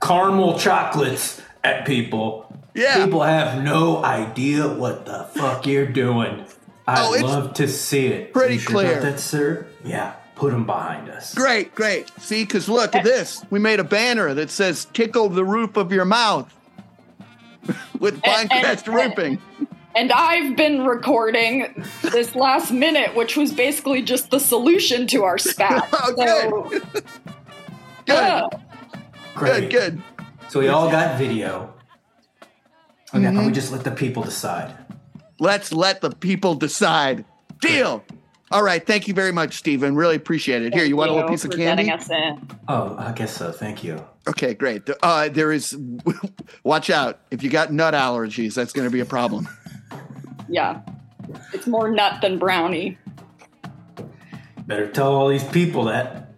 caramel 0.00 0.58
chocolates 0.58 1.42
at 1.64 1.84
people. 1.86 2.47
Yeah. 2.74 3.04
People 3.04 3.22
have 3.22 3.62
no 3.62 4.04
idea 4.04 4.68
what 4.68 5.04
the 5.06 5.24
fuck 5.34 5.66
you're 5.66 5.86
doing. 5.86 6.44
I 6.86 7.04
Oh, 7.06 7.12
it's 7.14 7.22
love 7.22 7.54
to 7.54 7.68
see 7.68 8.06
it. 8.06 8.32
pretty 8.32 8.54
You 8.54 8.60
sure 8.60 8.72
clear. 8.72 8.92
about 8.92 9.02
that, 9.02 9.20
sir? 9.20 9.66
Yeah. 9.84 10.12
Put 10.36 10.52
them 10.52 10.64
behind 10.66 11.08
us. 11.10 11.34
Great, 11.34 11.74
great. 11.74 12.10
See, 12.20 12.44
because 12.44 12.68
look 12.68 12.94
at 12.94 13.02
this. 13.02 13.44
We 13.50 13.58
made 13.58 13.80
a 13.80 13.84
banner 13.84 14.32
that 14.34 14.50
says 14.50 14.84
"Tickle 14.92 15.28
the 15.30 15.44
roof 15.44 15.76
of 15.76 15.90
your 15.92 16.04
mouth" 16.04 16.54
with 17.98 18.20
And- 18.24 18.48
Pinecrest 18.48 18.86
and- 18.86 18.94
Roofing. 18.94 19.38
And 19.96 20.12
I've 20.12 20.54
been 20.54 20.84
recording 20.86 21.84
this 22.02 22.36
last 22.36 22.70
minute, 22.70 23.16
which 23.16 23.36
was 23.36 23.50
basically 23.52 24.00
just 24.00 24.30
the 24.30 24.38
solution 24.38 25.08
to 25.08 25.24
our 25.24 25.38
spat. 25.38 25.88
Oh, 25.92 26.14
so, 26.16 26.80
Good, 26.92 27.02
yeah. 28.06 28.46
Great. 29.34 29.70
good, 29.70 29.70
good. 29.72 30.02
So 30.50 30.60
we 30.60 30.68
all 30.68 30.88
got 30.88 31.18
video. 31.18 31.74
Okay, 33.14 33.24
Mm-hmm. 33.24 33.46
we 33.46 33.52
just 33.52 33.72
let 33.72 33.84
the 33.84 33.90
people 33.90 34.22
decide. 34.22 34.74
Let's 35.40 35.72
let 35.72 36.00
the 36.00 36.10
people 36.10 36.54
decide. 36.54 37.24
Deal. 37.60 38.04
All 38.50 38.62
right. 38.62 38.84
Thank 38.86 39.08
you 39.08 39.14
very 39.14 39.32
much, 39.32 39.54
Stephen. 39.58 39.94
Really 39.94 40.16
appreciate 40.16 40.62
it. 40.62 40.72
Here, 40.74 40.84
you 40.84 40.96
want 40.96 41.10
a 41.10 41.14
little 41.14 41.28
piece 41.28 41.44
of 41.44 41.52
for 41.52 41.56
candy? 41.58 41.90
us 41.90 42.08
in. 42.10 42.48
Oh, 42.68 42.96
I 42.98 43.12
guess 43.12 43.36
so. 43.36 43.52
Thank 43.52 43.84
you. 43.84 44.04
Okay, 44.26 44.54
great. 44.54 44.88
Uh, 45.02 45.28
there 45.28 45.52
is. 45.52 45.76
Watch 46.64 46.90
out. 46.90 47.20
If 47.30 47.42
you 47.42 47.50
got 47.50 47.72
nut 47.72 47.94
allergies, 47.94 48.54
that's 48.54 48.72
going 48.72 48.86
to 48.86 48.92
be 48.92 49.00
a 49.00 49.04
problem. 49.06 49.48
Yeah. 50.48 50.80
It's 51.52 51.66
more 51.66 51.90
nut 51.90 52.20
than 52.22 52.38
brownie. 52.38 52.96
Better 54.66 54.86
tell 54.88 55.14
all 55.14 55.28
these 55.28 55.44
people 55.44 55.84
that. 55.84 56.30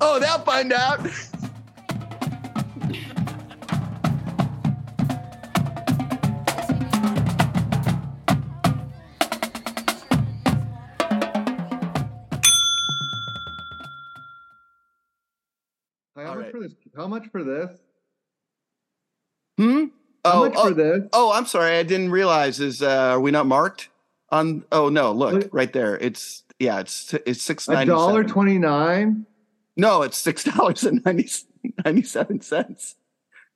Oh, 0.00 0.18
they'll 0.18 0.38
find 0.40 0.72
out. 0.72 1.00
This? 16.64 16.74
How 16.96 17.06
much 17.06 17.26
for 17.30 17.42
this? 17.44 17.70
Hmm. 19.58 19.84
How 20.24 20.32
Oh, 20.32 20.40
much 20.48 20.54
oh, 20.56 20.68
for 20.68 20.74
this? 20.74 21.02
oh, 21.12 21.32
I'm 21.32 21.46
sorry. 21.46 21.76
I 21.76 21.82
didn't 21.82 22.10
realize. 22.10 22.58
Is 22.60 22.82
uh, 22.82 23.10
are 23.12 23.20
we 23.20 23.30
not 23.30 23.46
marked 23.46 23.88
on? 24.30 24.64
Oh 24.72 24.88
no, 24.88 25.12
look 25.12 25.34
Look. 25.34 25.48
right 25.52 25.72
there. 25.72 25.96
It's 25.98 26.42
yeah. 26.58 26.80
It's 26.80 27.12
it's 27.26 27.42
six 27.42 27.68
A 27.68 27.72
ninety 27.74 27.90
dollar 27.90 28.24
twenty 28.24 28.58
nine. 28.58 29.26
No, 29.76 30.02
it's 30.02 30.16
six 30.16 30.44
dollars 30.54 30.84
and 30.84 31.04
ninety 31.04 31.28
ninety 31.84 32.02
seven 32.02 32.40
cents. 32.40 32.96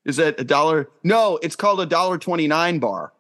Is 0.05 0.17
that 0.17 0.39
a 0.39 0.45
dollar? 0.45 0.89
No, 1.03 1.39
it's 1.43 1.57
called 1.57 1.81
a 1.81 1.87
dollar 1.87 2.19
twenty 2.19 2.47
nine 2.47 2.79
bar. 2.79 3.13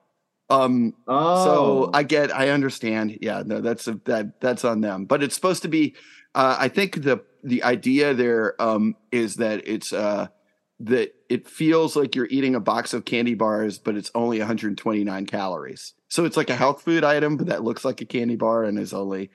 Um, 0.50 0.94
Oh, 1.06 1.44
so 1.44 1.90
I 1.92 2.02
get, 2.04 2.34
I 2.34 2.48
understand. 2.50 3.18
Yeah, 3.20 3.42
no, 3.44 3.60
that's 3.60 3.86
a, 3.86 4.00
that 4.06 4.40
that's 4.40 4.64
on 4.64 4.80
them. 4.80 5.04
But 5.06 5.22
it's 5.22 5.34
supposed 5.34 5.62
to 5.62 5.68
be. 5.68 5.94
Uh, 6.34 6.56
I 6.58 6.68
think 6.68 7.02
the 7.02 7.22
the 7.42 7.62
idea 7.62 8.14
there 8.14 8.60
um, 8.60 8.96
is 9.12 9.36
that 9.36 9.66
it's 9.68 9.92
uh, 9.92 10.28
that 10.80 11.12
it 11.28 11.48
feels 11.48 11.96
like 11.96 12.14
you're 12.14 12.28
eating 12.30 12.54
a 12.54 12.60
box 12.60 12.94
of 12.94 13.04
candy 13.04 13.34
bars, 13.34 13.78
but 13.78 13.96
it's 13.96 14.10
only 14.14 14.38
129 14.38 15.26
calories. 15.26 15.94
So 16.08 16.24
it's 16.24 16.36
like 16.36 16.50
a 16.50 16.56
health 16.56 16.82
food 16.82 17.04
item, 17.04 17.36
but 17.36 17.48
that 17.48 17.64
looks 17.64 17.84
like 17.84 18.00
a 18.00 18.04
candy 18.04 18.36
bar 18.36 18.64
and 18.64 18.78
is 18.78 18.92
only, 18.94 19.30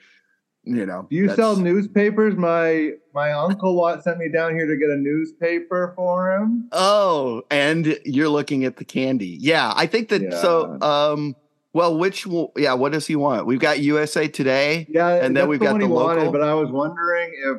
you 0.64 0.86
know. 0.86 1.06
do 1.10 1.16
you 1.16 1.26
that's- 1.28 1.36
sell 1.36 1.56
newspapers? 1.56 2.34
My 2.36 2.92
my 3.14 3.32
uncle 3.32 3.76
wa- 3.76 4.00
sent 4.00 4.18
me 4.18 4.28
down 4.28 4.54
here 4.54 4.66
to 4.66 4.76
get 4.76 4.88
a 4.90 4.96
newspaper 4.96 5.92
for 5.94 6.32
him. 6.36 6.68
Oh, 6.72 7.42
and 7.50 7.98
you're 8.04 8.28
looking 8.28 8.64
at 8.64 8.76
the 8.78 8.84
candy. 8.84 9.36
Yeah, 9.40 9.72
I 9.76 9.86
think 9.86 10.08
that. 10.08 10.32
So, 10.40 10.78
um, 10.80 11.36
well, 11.74 11.96
which? 11.98 12.26
will- 12.26 12.52
Yeah, 12.56 12.72
what 12.74 12.92
does 12.92 13.06
he 13.06 13.14
want? 13.16 13.46
We've 13.46 13.60
got 13.60 13.80
USA 13.80 14.26
Today. 14.28 14.86
Yeah, 14.88 15.08
And 15.10 15.36
then 15.36 15.46
we've 15.48 15.60
got 15.60 15.78
the 15.78 15.86
wanted. 15.86 16.18
local. 16.20 16.32
But 16.32 16.42
I 16.42 16.54
was 16.54 16.70
wondering 16.70 17.32
if 17.46 17.58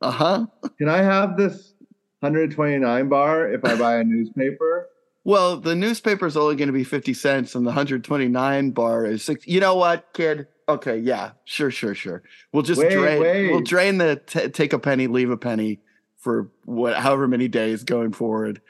Uh 0.00 0.10
huh. 0.10 0.46
can 0.78 0.88
I 0.88 0.98
have 0.98 1.36
this 1.36 1.74
129 2.20 3.08
bar 3.08 3.50
if 3.50 3.64
I 3.64 3.76
buy 3.76 3.96
a 3.96 4.04
newspaper? 4.04 4.88
Well, 5.22 5.58
the 5.58 5.74
newspaper 5.74 6.26
is 6.26 6.34
only 6.34 6.56
going 6.56 6.68
to 6.68 6.72
be 6.72 6.82
50 6.82 7.12
cents 7.12 7.54
and 7.54 7.66
the 7.66 7.68
129 7.68 8.70
bar 8.70 9.04
is 9.04 9.22
six. 9.22 9.46
You 9.46 9.60
know 9.60 9.74
what, 9.74 10.06
kid? 10.14 10.46
Okay, 10.66 10.96
yeah, 10.96 11.32
sure, 11.44 11.70
sure, 11.70 11.94
sure. 11.94 12.22
We'll 12.52 12.62
just 12.62 12.80
Wait, 12.80 12.90
drain. 12.90 13.20
wait. 13.20 13.50
We'll 13.50 13.60
drain 13.60 13.98
the 13.98 14.16
t- 14.16 14.48
take 14.48 14.72
a 14.72 14.78
penny, 14.78 15.08
leave 15.08 15.30
a 15.30 15.36
penny 15.36 15.80
for 16.16 16.50
what, 16.64 16.96
however 16.96 17.28
many 17.28 17.48
days 17.48 17.84
going 17.84 18.12
forward. 18.12 18.62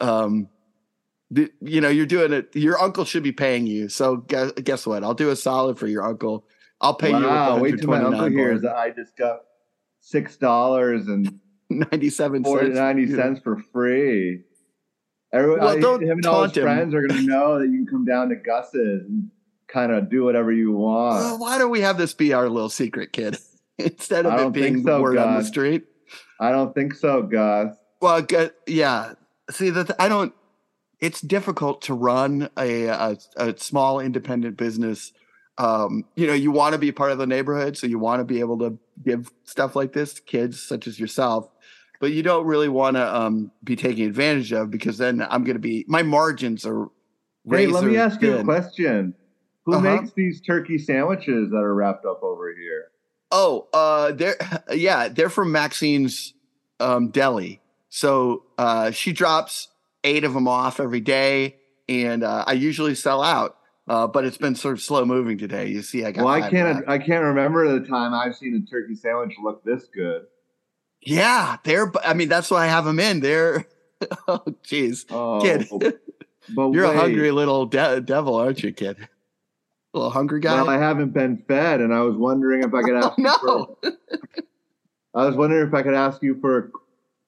Um, 0.00 0.48
the, 1.32 1.50
you 1.60 1.80
know, 1.80 1.88
you're 1.88 2.06
doing 2.06 2.32
it. 2.32 2.54
Your 2.54 2.80
uncle 2.80 3.04
should 3.04 3.24
be 3.24 3.32
paying 3.32 3.66
you. 3.66 3.88
So 3.88 4.18
guess, 4.18 4.52
guess 4.52 4.86
what? 4.86 5.02
I'll 5.02 5.14
do 5.14 5.30
a 5.30 5.36
solid 5.36 5.76
for 5.76 5.88
your 5.88 6.04
uncle. 6.04 6.46
I'll 6.80 6.94
pay 6.94 7.12
wow, 7.12 7.56
you 7.56 7.62
wait 7.62 7.72
with 7.72 7.80
the 7.80 7.86
till 7.86 7.90
my 7.90 7.96
uncle 7.96 8.12
129 8.12 8.38
hears 8.38 8.62
that 8.62 8.76
I 8.76 8.90
just 8.90 9.16
got 9.16 9.40
six 10.00 10.36
dollars 10.36 11.06
and 11.06 11.38
97 11.70 12.44
40, 12.44 12.66
cents. 12.66 12.76
90 12.78 13.14
cents 13.14 13.40
for 13.42 13.56
free. 13.72 14.42
Everyone, 15.32 15.60
Well, 15.60 15.80
don't 15.80 16.02
him 16.02 16.18
and 16.18 16.26
all 16.26 16.42
his 16.42 16.56
him. 16.56 16.64
friends 16.64 16.94
are 16.94 17.06
going 17.06 17.20
to 17.20 17.26
know 17.26 17.60
that 17.60 17.68
you 17.68 17.84
can 17.84 17.86
come 17.86 18.04
down 18.04 18.30
to 18.30 18.36
Gus's 18.36 19.04
and 19.06 19.30
kind 19.68 19.92
of 19.92 20.10
do 20.10 20.24
whatever 20.24 20.50
you 20.50 20.72
want. 20.72 21.18
Well, 21.20 21.38
why 21.38 21.58
don't 21.58 21.70
we 21.70 21.82
have 21.82 21.96
this 21.96 22.12
be 22.14 22.32
our 22.32 22.48
little 22.48 22.68
secret, 22.68 23.12
kid? 23.12 23.38
Instead 23.78 24.26
of 24.26 24.40
it 24.40 24.52
being 24.52 24.82
so, 24.82 25.00
word 25.00 25.16
on 25.16 25.38
the 25.38 25.44
street. 25.44 25.84
I 26.40 26.50
don't 26.50 26.74
think 26.74 26.94
so, 26.94 27.22
Gus. 27.22 27.76
Well. 28.00 28.26
Yeah. 28.66 29.14
See 29.50 29.70
that 29.70 29.92
I 30.00 30.08
don't. 30.08 30.34
It's 30.98 31.20
difficult 31.20 31.82
to 31.82 31.94
run 31.94 32.50
a 32.58 32.86
a, 32.86 33.16
a 33.36 33.56
small 33.56 34.00
independent 34.00 34.56
business. 34.56 35.12
Um, 35.60 36.04
you 36.16 36.26
know, 36.26 36.32
you 36.32 36.50
want 36.50 36.72
to 36.72 36.78
be 36.78 36.90
part 36.90 37.12
of 37.12 37.18
the 37.18 37.26
neighborhood, 37.26 37.76
so 37.76 37.86
you 37.86 37.98
want 37.98 38.20
to 38.20 38.24
be 38.24 38.40
able 38.40 38.58
to 38.60 38.78
give 39.04 39.30
stuff 39.44 39.76
like 39.76 39.92
this 39.92 40.14
to 40.14 40.22
kids 40.22 40.62
such 40.62 40.86
as 40.86 40.98
yourself. 40.98 41.48
But 42.00 42.12
you 42.12 42.22
don't 42.22 42.46
really 42.46 42.68
want 42.70 42.96
to 42.96 43.14
um, 43.14 43.50
be 43.62 43.76
taken 43.76 44.04
advantage 44.06 44.52
of 44.52 44.70
because 44.70 44.96
then 44.96 45.20
I'm 45.20 45.44
going 45.44 45.56
to 45.56 45.60
be 45.60 45.84
my 45.86 46.02
margins 46.02 46.64
are. 46.64 46.86
Hey, 47.50 47.66
let 47.66 47.84
me 47.84 47.96
ask 47.98 48.22
you 48.22 48.38
a 48.38 48.44
question. 48.44 49.14
Who 49.66 49.74
Uh-huh. 49.74 49.82
makes 50.00 50.12
these 50.14 50.40
turkey 50.40 50.78
sandwiches 50.78 51.50
that 51.50 51.58
are 51.58 51.74
wrapped 51.74 52.06
up 52.06 52.22
over 52.22 52.54
here? 52.54 52.86
Oh, 53.30 53.68
uh, 53.74 54.12
they're 54.12 54.36
yeah, 54.72 55.08
they're 55.08 55.28
from 55.28 55.52
Maxine's 55.52 56.32
um, 56.80 57.10
deli. 57.10 57.60
So 57.90 58.44
uh, 58.56 58.92
she 58.92 59.12
drops 59.12 59.68
eight 60.04 60.24
of 60.24 60.32
them 60.32 60.48
off 60.48 60.80
every 60.80 61.00
day, 61.00 61.56
and 61.86 62.22
uh, 62.24 62.44
I 62.46 62.52
usually 62.54 62.94
sell 62.94 63.22
out. 63.22 63.58
Uh, 63.88 64.06
but 64.06 64.24
it's 64.24 64.36
been 64.38 64.54
sort 64.54 64.74
of 64.74 64.80
slow 64.82 65.04
moving 65.04 65.36
today. 65.38 65.66
You 65.68 65.82
see, 65.82 66.04
I 66.04 66.12
got. 66.12 66.24
Well, 66.24 66.34
I 66.34 66.48
can't. 66.48 66.88
I 66.88 66.98
can't 66.98 67.24
remember 67.24 67.78
the 67.78 67.86
time 67.86 68.14
I've 68.14 68.36
seen 68.36 68.54
a 68.54 68.70
turkey 68.70 68.94
sandwich 68.94 69.34
look 69.42 69.64
this 69.64 69.86
good. 69.92 70.26
Yeah, 71.02 71.56
they're. 71.64 71.90
I 72.04 72.14
mean, 72.14 72.28
that's 72.28 72.50
why 72.50 72.64
I 72.64 72.66
have 72.68 72.84
them 72.84 73.00
in. 73.00 73.20
They're. 73.20 73.66
Oh, 74.26 74.38
jeez, 74.64 75.04
Oh, 75.10 75.42
kid, 75.42 75.68
but 76.54 76.70
you're 76.70 76.88
wait. 76.88 76.96
a 76.96 76.98
hungry 76.98 77.30
little 77.32 77.66
de- 77.66 78.00
devil, 78.00 78.34
aren't 78.34 78.62
you, 78.62 78.72
kid? 78.72 78.96
little 79.92 80.08
hungry 80.08 80.40
guy. 80.40 80.54
Well, 80.54 80.70
I 80.70 80.78
haven't 80.78 81.10
been 81.12 81.44
fed, 81.46 81.82
and 81.82 81.92
I 81.92 82.00
was 82.00 82.16
wondering 82.16 82.62
if 82.62 82.72
I 82.72 82.80
could 82.80 82.94
ask. 82.96 83.08
Oh, 83.08 83.14
you 83.18 83.24
no. 83.24 83.76
for- 83.82 83.92
I 85.12 85.26
was 85.26 85.36
wondering 85.36 85.68
if 85.68 85.74
I 85.74 85.82
could 85.82 85.92
ask 85.92 86.22
you 86.22 86.38
for 86.40 86.70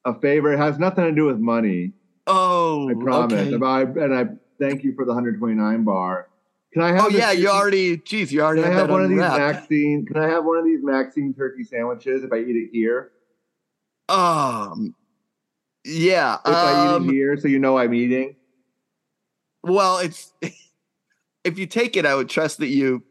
a 0.07 0.19
favor. 0.19 0.51
It 0.55 0.57
has 0.59 0.79
nothing 0.79 1.05
to 1.05 1.13
do 1.13 1.27
with 1.27 1.39
money. 1.39 1.93
oh, 2.27 2.89
I 2.89 2.95
promise. 2.95 3.53
okay. 3.53 4.03
And 4.03 4.15
I 4.15 4.29
thank 4.59 4.83
you 4.83 4.95
for 4.95 5.05
the 5.05 5.13
129 5.13 5.85
bar. 5.85 6.29
Can 6.73 6.83
I 6.83 6.93
have? 6.93 7.05
Oh 7.05 7.09
yeah, 7.09 7.33
you 7.33 7.49
already. 7.49 7.99
Geez, 7.99 8.33
you 8.33 8.41
already 8.41 8.63
Can 8.63 8.73
I 8.73 8.75
have 8.75 8.91
one 8.91 9.03
of 9.03 9.11
these. 9.11 9.19
Maxine? 9.19 10.07
Can 10.07 10.17
I 10.17 10.29
have 10.29 10.45
one 10.45 10.59
of 10.59 10.65
these 10.65 10.81
Maxine 10.83 11.35
turkey 11.35 11.65
sandwiches 11.65 12.25
if 12.25 12.33
I 12.33 12.39
eat 12.39 12.57
it 12.57 12.71
here? 12.73 13.13
Um, 14.09 14.95
Yeah. 15.85 16.39
If 16.47 16.55
I 16.55 16.71
eat 16.85 16.89
um, 16.89 17.09
it 17.09 17.13
here, 17.13 17.37
so 17.37 17.49
you 17.49 17.59
know 17.59 17.77
I'm 17.79 17.93
eating. 17.93 18.37
Well, 19.63 19.99
it's 19.99 20.33
if 21.45 21.59
you 21.59 21.67
take 21.67 21.97
it, 21.97 22.07
I 22.07 22.15
would 22.15 22.29
trust 22.29 22.59
that 22.59 22.69
you. 22.69 23.05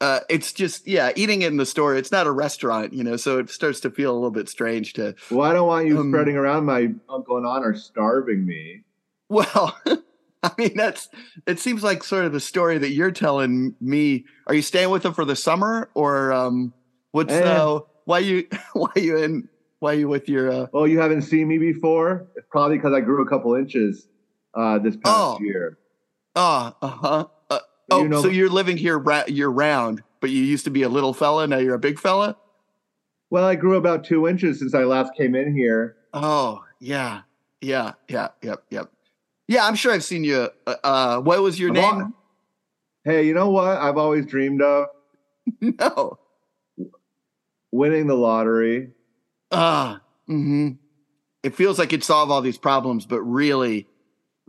Uh, 0.00 0.20
it's 0.28 0.52
just 0.52 0.86
yeah, 0.86 1.10
eating 1.16 1.42
it 1.42 1.48
in 1.48 1.56
the 1.56 1.66
store. 1.66 1.96
It's 1.96 2.12
not 2.12 2.28
a 2.28 2.30
restaurant, 2.30 2.92
you 2.92 3.02
know, 3.02 3.16
so 3.16 3.40
it 3.40 3.50
starts 3.50 3.80
to 3.80 3.90
feel 3.90 4.12
a 4.12 4.14
little 4.14 4.30
bit 4.30 4.48
strange 4.48 4.92
to. 4.92 5.16
Well, 5.28 5.50
I 5.50 5.52
don't 5.52 5.66
want 5.66 5.88
you 5.88 5.98
Um, 5.98 6.12
spreading 6.12 6.36
around 6.36 6.66
my 6.66 6.92
uncle 7.08 7.36
and 7.36 7.44
aunt 7.44 7.64
are 7.64 7.74
starving 7.74 8.46
me. 8.46 8.84
Well, 9.28 9.76
I 10.42 10.52
mean 10.58 10.76
that's. 10.76 11.08
It 11.46 11.58
seems 11.58 11.82
like 11.82 12.04
sort 12.04 12.24
of 12.24 12.32
the 12.32 12.40
story 12.40 12.78
that 12.78 12.90
you're 12.90 13.10
telling 13.10 13.74
me. 13.80 14.24
Are 14.46 14.54
you 14.54 14.62
staying 14.62 14.90
with 14.90 15.02
them 15.02 15.12
for 15.14 15.24
the 15.24 15.34
summer, 15.36 15.90
or 15.94 16.32
um, 16.32 16.72
what's 17.12 17.32
Eh. 17.32 17.42
uh, 17.42 17.80
why 18.04 18.20
you 18.20 18.46
why 18.72 18.90
you 18.96 19.16
in 19.18 19.48
why 19.80 19.94
you 19.94 20.08
with 20.08 20.28
your 20.28 20.50
uh, 20.50 20.66
Oh, 20.72 20.84
you 20.84 21.00
haven't 21.00 21.22
seen 21.22 21.48
me 21.48 21.58
before? 21.58 22.26
It's 22.36 22.46
probably 22.50 22.76
because 22.78 22.92
I 22.94 23.00
grew 23.00 23.22
a 23.24 23.28
couple 23.28 23.54
inches 23.54 24.06
uh, 24.54 24.78
this 24.78 24.94
past 24.96 25.06
Oh. 25.06 25.38
year. 25.40 25.78
oh 26.36 26.72
uh 26.82 26.86
huh 26.88 27.26
uh, 27.50 27.58
You 27.90 27.96
oh 27.96 28.06
know- 28.06 28.22
so 28.22 28.28
you're 28.28 28.48
living 28.50 28.76
here 28.76 28.98
ra- 28.98 29.24
year 29.28 29.48
round, 29.48 30.02
but 30.20 30.30
you 30.30 30.42
used 30.42 30.64
to 30.64 30.70
be 30.70 30.82
a 30.82 30.88
little 30.88 31.12
fella, 31.14 31.46
now 31.46 31.58
you're 31.58 31.74
a 31.74 31.78
big 31.80 31.98
fella. 31.98 32.36
Well, 33.30 33.44
I 33.44 33.56
grew 33.56 33.76
about 33.76 34.04
two 34.04 34.26
inches 34.26 34.58
since 34.60 34.74
I 34.74 34.84
last 34.84 35.12
came 35.16 35.34
in 35.34 35.54
here. 35.54 35.96
Oh, 36.14 36.64
yeah. 36.80 37.22
Yeah, 37.60 37.92
yeah, 38.08 38.28
yep, 38.42 38.62
yep. 38.70 38.90
Yeah, 39.48 39.66
I'm 39.66 39.74
sure 39.74 39.92
I've 39.92 40.04
seen 40.04 40.24
you. 40.24 40.50
Uh, 40.66 40.74
uh 40.84 41.20
what 41.20 41.42
was 41.42 41.58
your 41.58 41.70
I've 41.70 41.74
name? 41.96 42.14
Hey, 43.04 43.26
you 43.26 43.34
know 43.34 43.48
what? 43.50 43.78
I've 43.78 43.96
always 43.96 44.26
dreamed 44.26 44.60
of 44.62 44.86
no. 45.60 46.18
winning 47.72 48.06
the 48.06 48.14
lottery. 48.14 48.90
Ah, 49.50 50.02
hmm 50.26 50.72
It 51.42 51.54
feels 51.54 51.78
like 51.78 51.88
it'd 51.92 52.04
solve 52.04 52.30
all 52.30 52.42
these 52.42 52.58
problems, 52.58 53.06
but 53.06 53.22
really, 53.22 53.86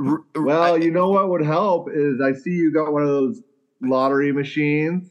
r- 0.06 0.24
Well, 0.36 0.74
I- 0.76 0.78
you 0.78 0.92
know 0.92 1.10
what 1.10 1.30
would 1.30 1.46
help 1.46 1.90
is 1.94 2.20
I 2.22 2.34
see 2.34 2.52
you 2.52 2.72
got 2.74 2.92
one 2.92 3.04
of 3.04 3.08
those 3.10 3.42
lottery 3.82 4.34
machines. 4.34 5.10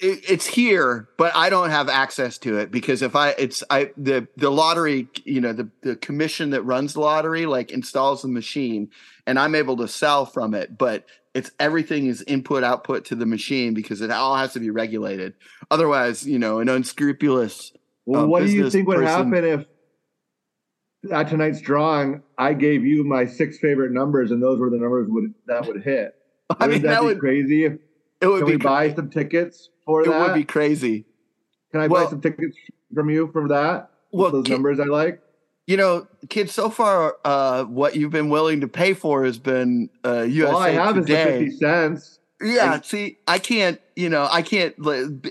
It, 0.00 0.24
it's 0.28 0.46
here, 0.46 1.08
but 1.18 1.34
I 1.34 1.50
don't 1.50 1.70
have 1.70 1.88
access 1.88 2.38
to 2.38 2.58
it 2.58 2.70
because 2.70 3.02
if 3.02 3.16
I, 3.16 3.30
it's 3.30 3.62
I 3.70 3.90
the 3.96 4.26
the 4.36 4.50
lottery, 4.50 5.08
you 5.24 5.40
know, 5.40 5.52
the 5.52 5.68
the 5.82 5.96
commission 5.96 6.50
that 6.50 6.62
runs 6.62 6.94
the 6.94 7.00
lottery 7.00 7.46
like 7.46 7.70
installs 7.70 8.22
the 8.22 8.28
machine, 8.28 8.90
and 9.26 9.38
I'm 9.38 9.54
able 9.54 9.76
to 9.78 9.88
sell 9.88 10.26
from 10.26 10.54
it, 10.54 10.76
but 10.76 11.04
it's 11.34 11.50
everything 11.58 12.06
is 12.06 12.22
input 12.22 12.62
output 12.62 13.06
to 13.06 13.14
the 13.14 13.26
machine 13.26 13.74
because 13.74 14.00
it 14.00 14.10
all 14.10 14.36
has 14.36 14.52
to 14.52 14.60
be 14.60 14.70
regulated. 14.70 15.34
Otherwise, 15.70 16.26
you 16.26 16.38
know, 16.38 16.60
an 16.60 16.68
unscrupulous. 16.68 17.72
Well, 18.04 18.24
Um, 18.24 18.30
what 18.30 18.44
do 18.44 18.50
you 18.50 18.68
think 18.70 18.88
would 18.88 18.98
person- 18.98 19.32
happen 19.32 19.44
if 19.44 19.66
at 21.10 21.28
tonight's 21.28 21.60
drawing 21.60 22.22
I 22.38 22.54
gave 22.54 22.84
you 22.84 23.02
my 23.04 23.26
six 23.26 23.58
favorite 23.58 23.92
numbers 23.92 24.30
and 24.30 24.42
those 24.42 24.58
were 24.58 24.70
the 24.70 24.76
numbers 24.76 25.08
would 25.08 25.34
that 25.46 25.66
would 25.66 25.82
hit? 25.82 26.14
I 26.60 26.66
mean, 26.66 26.82
that 26.82 27.00
be 27.00 27.06
would 27.06 27.14
be 27.16 27.20
crazy. 27.20 27.64
If, 27.64 27.72
it 28.20 28.26
would 28.28 28.40
can 28.40 28.46
be 28.46 28.52
we 28.52 28.58
buy 28.58 28.94
some 28.94 29.10
tickets 29.10 29.70
for 29.84 30.02
it 30.02 30.08
that? 30.08 30.20
would 30.20 30.34
be 30.34 30.44
crazy. 30.44 31.04
Can 31.70 31.80
I 31.80 31.86
well- 31.86 32.04
buy 32.04 32.10
some 32.10 32.20
tickets 32.20 32.56
from 32.94 33.10
you 33.10 33.28
for 33.32 33.48
that? 33.48 33.90
Well, 34.12 34.30
those 34.30 34.44
ki- 34.44 34.52
numbers 34.52 34.78
I 34.78 34.84
like. 34.84 35.20
You 35.66 35.76
know, 35.76 36.06
kids, 36.28 36.52
so 36.52 36.68
far, 36.68 37.16
uh, 37.24 37.64
what 37.64 37.94
you've 37.96 38.10
been 38.10 38.28
willing 38.28 38.60
to 38.62 38.68
pay 38.68 38.94
for 38.94 39.24
has 39.24 39.38
been 39.38 39.88
uh, 40.04 40.22
USA 40.22 40.52
All 40.52 40.58
I 40.60 40.70
have 40.70 40.98
is 40.98 41.06
the 41.06 41.14
fifty 41.14 41.50
cents. 41.52 42.18
Yeah, 42.42 42.80
see, 42.80 43.18
I 43.28 43.38
can't, 43.38 43.80
you 43.94 44.08
know, 44.08 44.26
I 44.28 44.42
can't. 44.42 44.74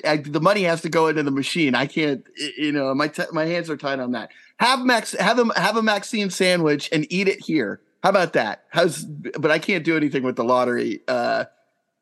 I, 0.06 0.18
the 0.18 0.40
money 0.42 0.64
has 0.64 0.82
to 0.84 0.90
go 0.90 1.08
into 1.08 1.24
the 1.24 1.32
machine. 1.32 1.76
I 1.76 1.86
can't, 1.86 2.24
you 2.58 2.72
know, 2.72 2.96
my 2.96 3.10
t- 3.10 3.24
my 3.34 3.46
hands 3.46 3.70
are 3.70 3.76
tied 3.76 4.00
on 4.00 4.14
that. 4.14 4.30
Have 4.58 4.80
Max, 4.86 5.12
have 5.12 5.36
them, 5.36 5.52
have 5.58 5.76
a 5.76 5.84
Maxine 5.84 6.30
sandwich 6.30 6.88
and 6.94 7.06
eat 7.10 7.28
it 7.28 7.42
here. 7.42 7.82
How 8.02 8.10
about 8.10 8.32
that? 8.34 8.64
How's? 8.70 9.04
But 9.04 9.52
I 9.52 9.60
can't 9.60 9.84
do 9.84 9.98
anything 9.98 10.24
with 10.24 10.38
the 10.38 10.46
lottery. 10.46 11.02
Uh, 11.08 11.46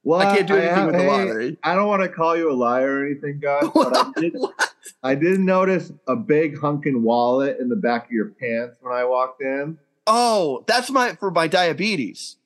Well, 0.09 0.19
I 0.21 0.35
can't 0.35 0.47
do 0.47 0.55
anything 0.55 0.85
with 0.87 0.95
the 0.95 1.03
lottery. 1.03 1.57
I 1.63 1.75
don't 1.75 1.87
want 1.87 2.01
to 2.01 2.09
call 2.09 2.35
you 2.35 2.51
a 2.51 2.53
liar 2.53 3.01
or 3.01 3.05
anything, 3.05 3.39
but 3.41 3.93
I 3.93 4.11
did, 4.19 4.33
What? 4.33 4.73
I 5.03 5.13
did 5.13 5.39
notice 5.39 5.91
a 6.07 6.15
big 6.15 6.57
hunkin' 6.57 7.03
wallet 7.03 7.57
in 7.59 7.69
the 7.69 7.75
back 7.75 8.05
of 8.05 8.11
your 8.11 8.29
pants 8.29 8.77
when 8.81 8.91
I 8.91 9.03
walked 9.05 9.41
in. 9.43 9.77
Oh, 10.07 10.63
that's 10.65 10.89
my 10.89 11.13
for 11.13 11.29
my 11.29 11.47
diabetes. 11.47 12.37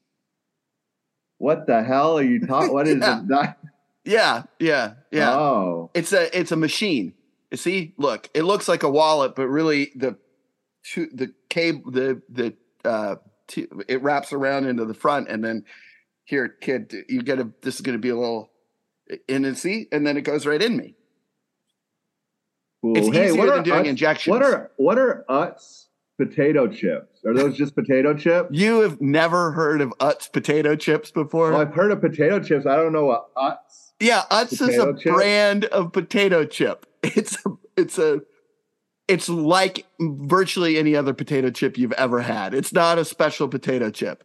What 1.38 1.66
the 1.66 1.84
hell 1.84 2.18
are 2.18 2.24
you 2.24 2.40
talking? 2.48 2.74
What 2.74 2.88
is 2.88 2.98
Yeah. 3.00 3.20
it? 3.22 3.28
That- 3.30 3.58
Yeah, 4.04 4.44
yeah, 4.60 4.94
yeah. 5.12 5.34
Oh, 5.34 5.90
It's 5.94 6.12
a 6.12 6.38
it's 6.38 6.52
a 6.52 6.58
machine. 6.58 7.14
You 7.50 7.56
see, 7.56 7.94
look, 7.98 8.30
it 8.34 8.44
looks 8.44 8.68
like 8.68 8.84
a 8.84 8.90
wallet, 8.90 9.36
but 9.36 9.48
really 9.48 9.92
the 9.96 10.18
the 10.96 11.32
cable 11.50 11.92
the 11.92 12.22
the 12.30 12.54
uh 12.84 13.16
it 13.88 14.02
wraps 14.02 14.34
around 14.34 14.66
into 14.66 14.84
the 14.84 14.94
front, 14.94 15.30
and 15.30 15.42
then 15.42 15.64
here, 16.26 16.48
kid, 16.50 16.94
you 17.10 17.22
get 17.22 17.40
a 17.40 17.50
this 17.62 17.76
is 17.76 17.82
going 17.82 17.98
to 17.98 18.02
be 18.02 18.10
a 18.10 18.16
little 18.18 18.52
in 19.28 19.46
and 19.46 19.58
see, 19.58 19.88
and 19.92 20.06
then 20.06 20.18
it 20.18 20.22
goes 20.22 20.46
right 20.46 20.62
in 20.62 20.78
me. 20.78 20.96
cool. 22.82 22.98
It's 22.98 23.08
hey, 23.16 23.28
easier 23.30 23.38
what 23.40 23.48
than 23.50 23.60
are 23.60 23.64
doing 23.64 23.84
Utz- 23.84 23.88
injections. 23.90 24.32
What 24.32 24.44
are 24.44 24.72
what 24.78 24.98
are 24.98 25.26
Utz 25.30 25.86
potato 26.18 26.68
chips? 26.68 27.24
Are 27.26 27.34
those 27.34 27.58
just 27.58 27.76
potato 27.76 28.14
chips? 28.14 28.50
you 28.52 28.82
have 28.82 29.02
never 29.02 29.52
heard 29.52 29.82
of 29.82 29.90
Utz 30.00 30.32
potato 30.32 30.76
chips 30.76 31.12
before? 31.12 31.52
Well, 31.52 31.62
I've 31.62 31.74
heard 31.74 31.92
of 31.92 32.02
potato 32.02 32.40
chips. 32.40 32.66
I 32.66 32.76
don't 32.76 32.94
know 32.94 33.06
what 33.06 33.34
Utz. 33.36 33.92
Yeah, 34.00 34.24
Utz 34.32 34.54
is 34.54 34.78
a 34.78 34.94
chip? 34.98 35.14
brand 35.14 35.66
of 35.66 35.92
potato 35.92 36.46
chip. 36.46 36.86
It's 37.04 37.38
a, 37.46 37.50
it's 37.76 37.98
a 38.00 38.22
it's 39.10 39.28
like 39.28 39.86
virtually 40.00 40.78
any 40.78 40.96
other 40.96 41.14
potato 41.14 41.50
chip 41.50 41.78
you've 41.78 41.92
ever 41.94 42.22
had. 42.22 42.54
It's 42.54 42.72
not 42.72 42.98
a 42.98 43.04
special 43.04 43.50
potato 43.50 43.90
chip. 43.90 44.24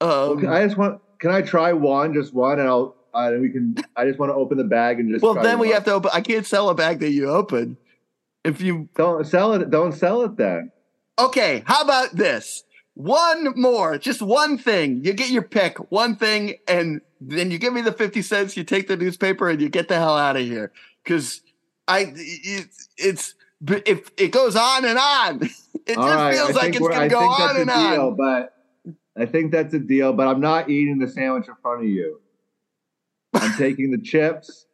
Um, 0.00 0.08
Okay, 0.38 0.46
I 0.46 0.64
just 0.64 0.78
want. 0.78 1.02
Can 1.24 1.32
I 1.32 1.40
try 1.40 1.72
one, 1.72 2.12
just 2.12 2.34
one, 2.34 2.58
and 2.58 2.68
I'll. 2.68 2.96
Uh, 3.14 3.32
we 3.40 3.48
can. 3.48 3.74
I 3.96 4.04
just 4.04 4.18
want 4.18 4.28
to 4.28 4.34
open 4.34 4.58
the 4.58 4.64
bag 4.64 5.00
and 5.00 5.10
just. 5.10 5.22
well, 5.22 5.32
then 5.32 5.58
we 5.58 5.68
one. 5.68 5.74
have 5.74 5.84
to 5.84 5.92
open. 5.92 6.10
I 6.12 6.20
can't 6.20 6.44
sell 6.44 6.68
a 6.68 6.74
bag 6.74 6.98
that 7.00 7.12
you 7.12 7.30
open. 7.30 7.78
If 8.44 8.60
you 8.60 8.90
Don't 8.94 9.26
sell 9.26 9.54
it. 9.54 9.70
Don't 9.70 9.92
sell 9.92 10.22
it 10.24 10.36
then. 10.36 10.70
okay, 11.18 11.62
how 11.64 11.80
about 11.80 12.14
this? 12.14 12.64
One 12.92 13.58
more, 13.58 13.96
just 13.96 14.20
one 14.20 14.58
thing. 14.58 15.02
You 15.02 15.14
get 15.14 15.30
your 15.30 15.40
pick, 15.40 15.78
one 15.90 16.14
thing, 16.14 16.56
and 16.68 17.00
then 17.22 17.50
you 17.50 17.56
give 17.56 17.72
me 17.72 17.80
the 17.80 17.92
fifty 17.92 18.20
cents. 18.20 18.54
You 18.54 18.62
take 18.62 18.86
the 18.86 18.96
newspaper 18.98 19.48
and 19.48 19.62
you 19.62 19.70
get 19.70 19.88
the 19.88 19.94
hell 19.94 20.18
out 20.18 20.36
of 20.36 20.42
here. 20.42 20.72
Because 21.02 21.40
I, 21.88 22.12
it's, 22.14 22.90
it's 22.98 23.34
if 23.66 24.10
it 24.18 24.30
goes 24.30 24.56
on 24.56 24.84
and 24.84 24.98
on, 24.98 25.42
it 25.86 25.96
All 25.96 26.04
just 26.04 26.16
right, 26.16 26.34
feels 26.34 26.50
I 26.50 26.52
like 26.52 26.68
it's 26.74 26.80
going 26.80 27.00
to 27.00 27.08
go 27.08 27.20
on 27.20 27.56
and 27.56 27.70
deal, 27.70 28.08
on. 28.08 28.16
But 28.16 28.53
I 29.16 29.26
think 29.26 29.52
that's 29.52 29.74
a 29.74 29.78
deal. 29.78 30.12
But 30.12 30.28
I'm 30.28 30.40
not 30.40 30.68
eating 30.70 30.98
the 30.98 31.08
sandwich 31.08 31.48
in 31.48 31.54
front 31.62 31.82
of 31.82 31.88
you. 31.88 32.20
I'm 33.34 33.52
taking 33.58 33.90
the 33.90 33.98
chips, 33.98 34.66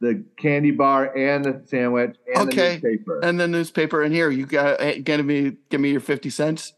the 0.00 0.24
candy 0.36 0.70
bar, 0.70 1.16
and 1.16 1.44
the 1.44 1.62
sandwich, 1.66 2.16
and 2.34 2.48
Okay. 2.48 2.80
the 2.80 2.88
newspaper. 2.88 3.20
And 3.20 3.40
the 3.40 3.48
newspaper, 3.48 4.02
and 4.02 4.14
here 4.14 4.30
you 4.30 4.46
got 4.46 4.80
eh, 4.80 4.98
give 4.98 5.24
me 5.24 5.56
give 5.70 5.80
me 5.80 5.90
your 5.90 6.00
fifty 6.00 6.30
cents. 6.30 6.72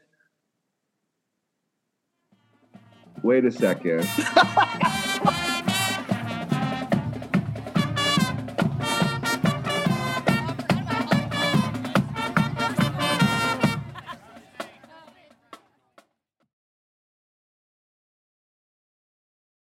Wait 3.22 3.44
a 3.44 3.50
second. 3.50 4.06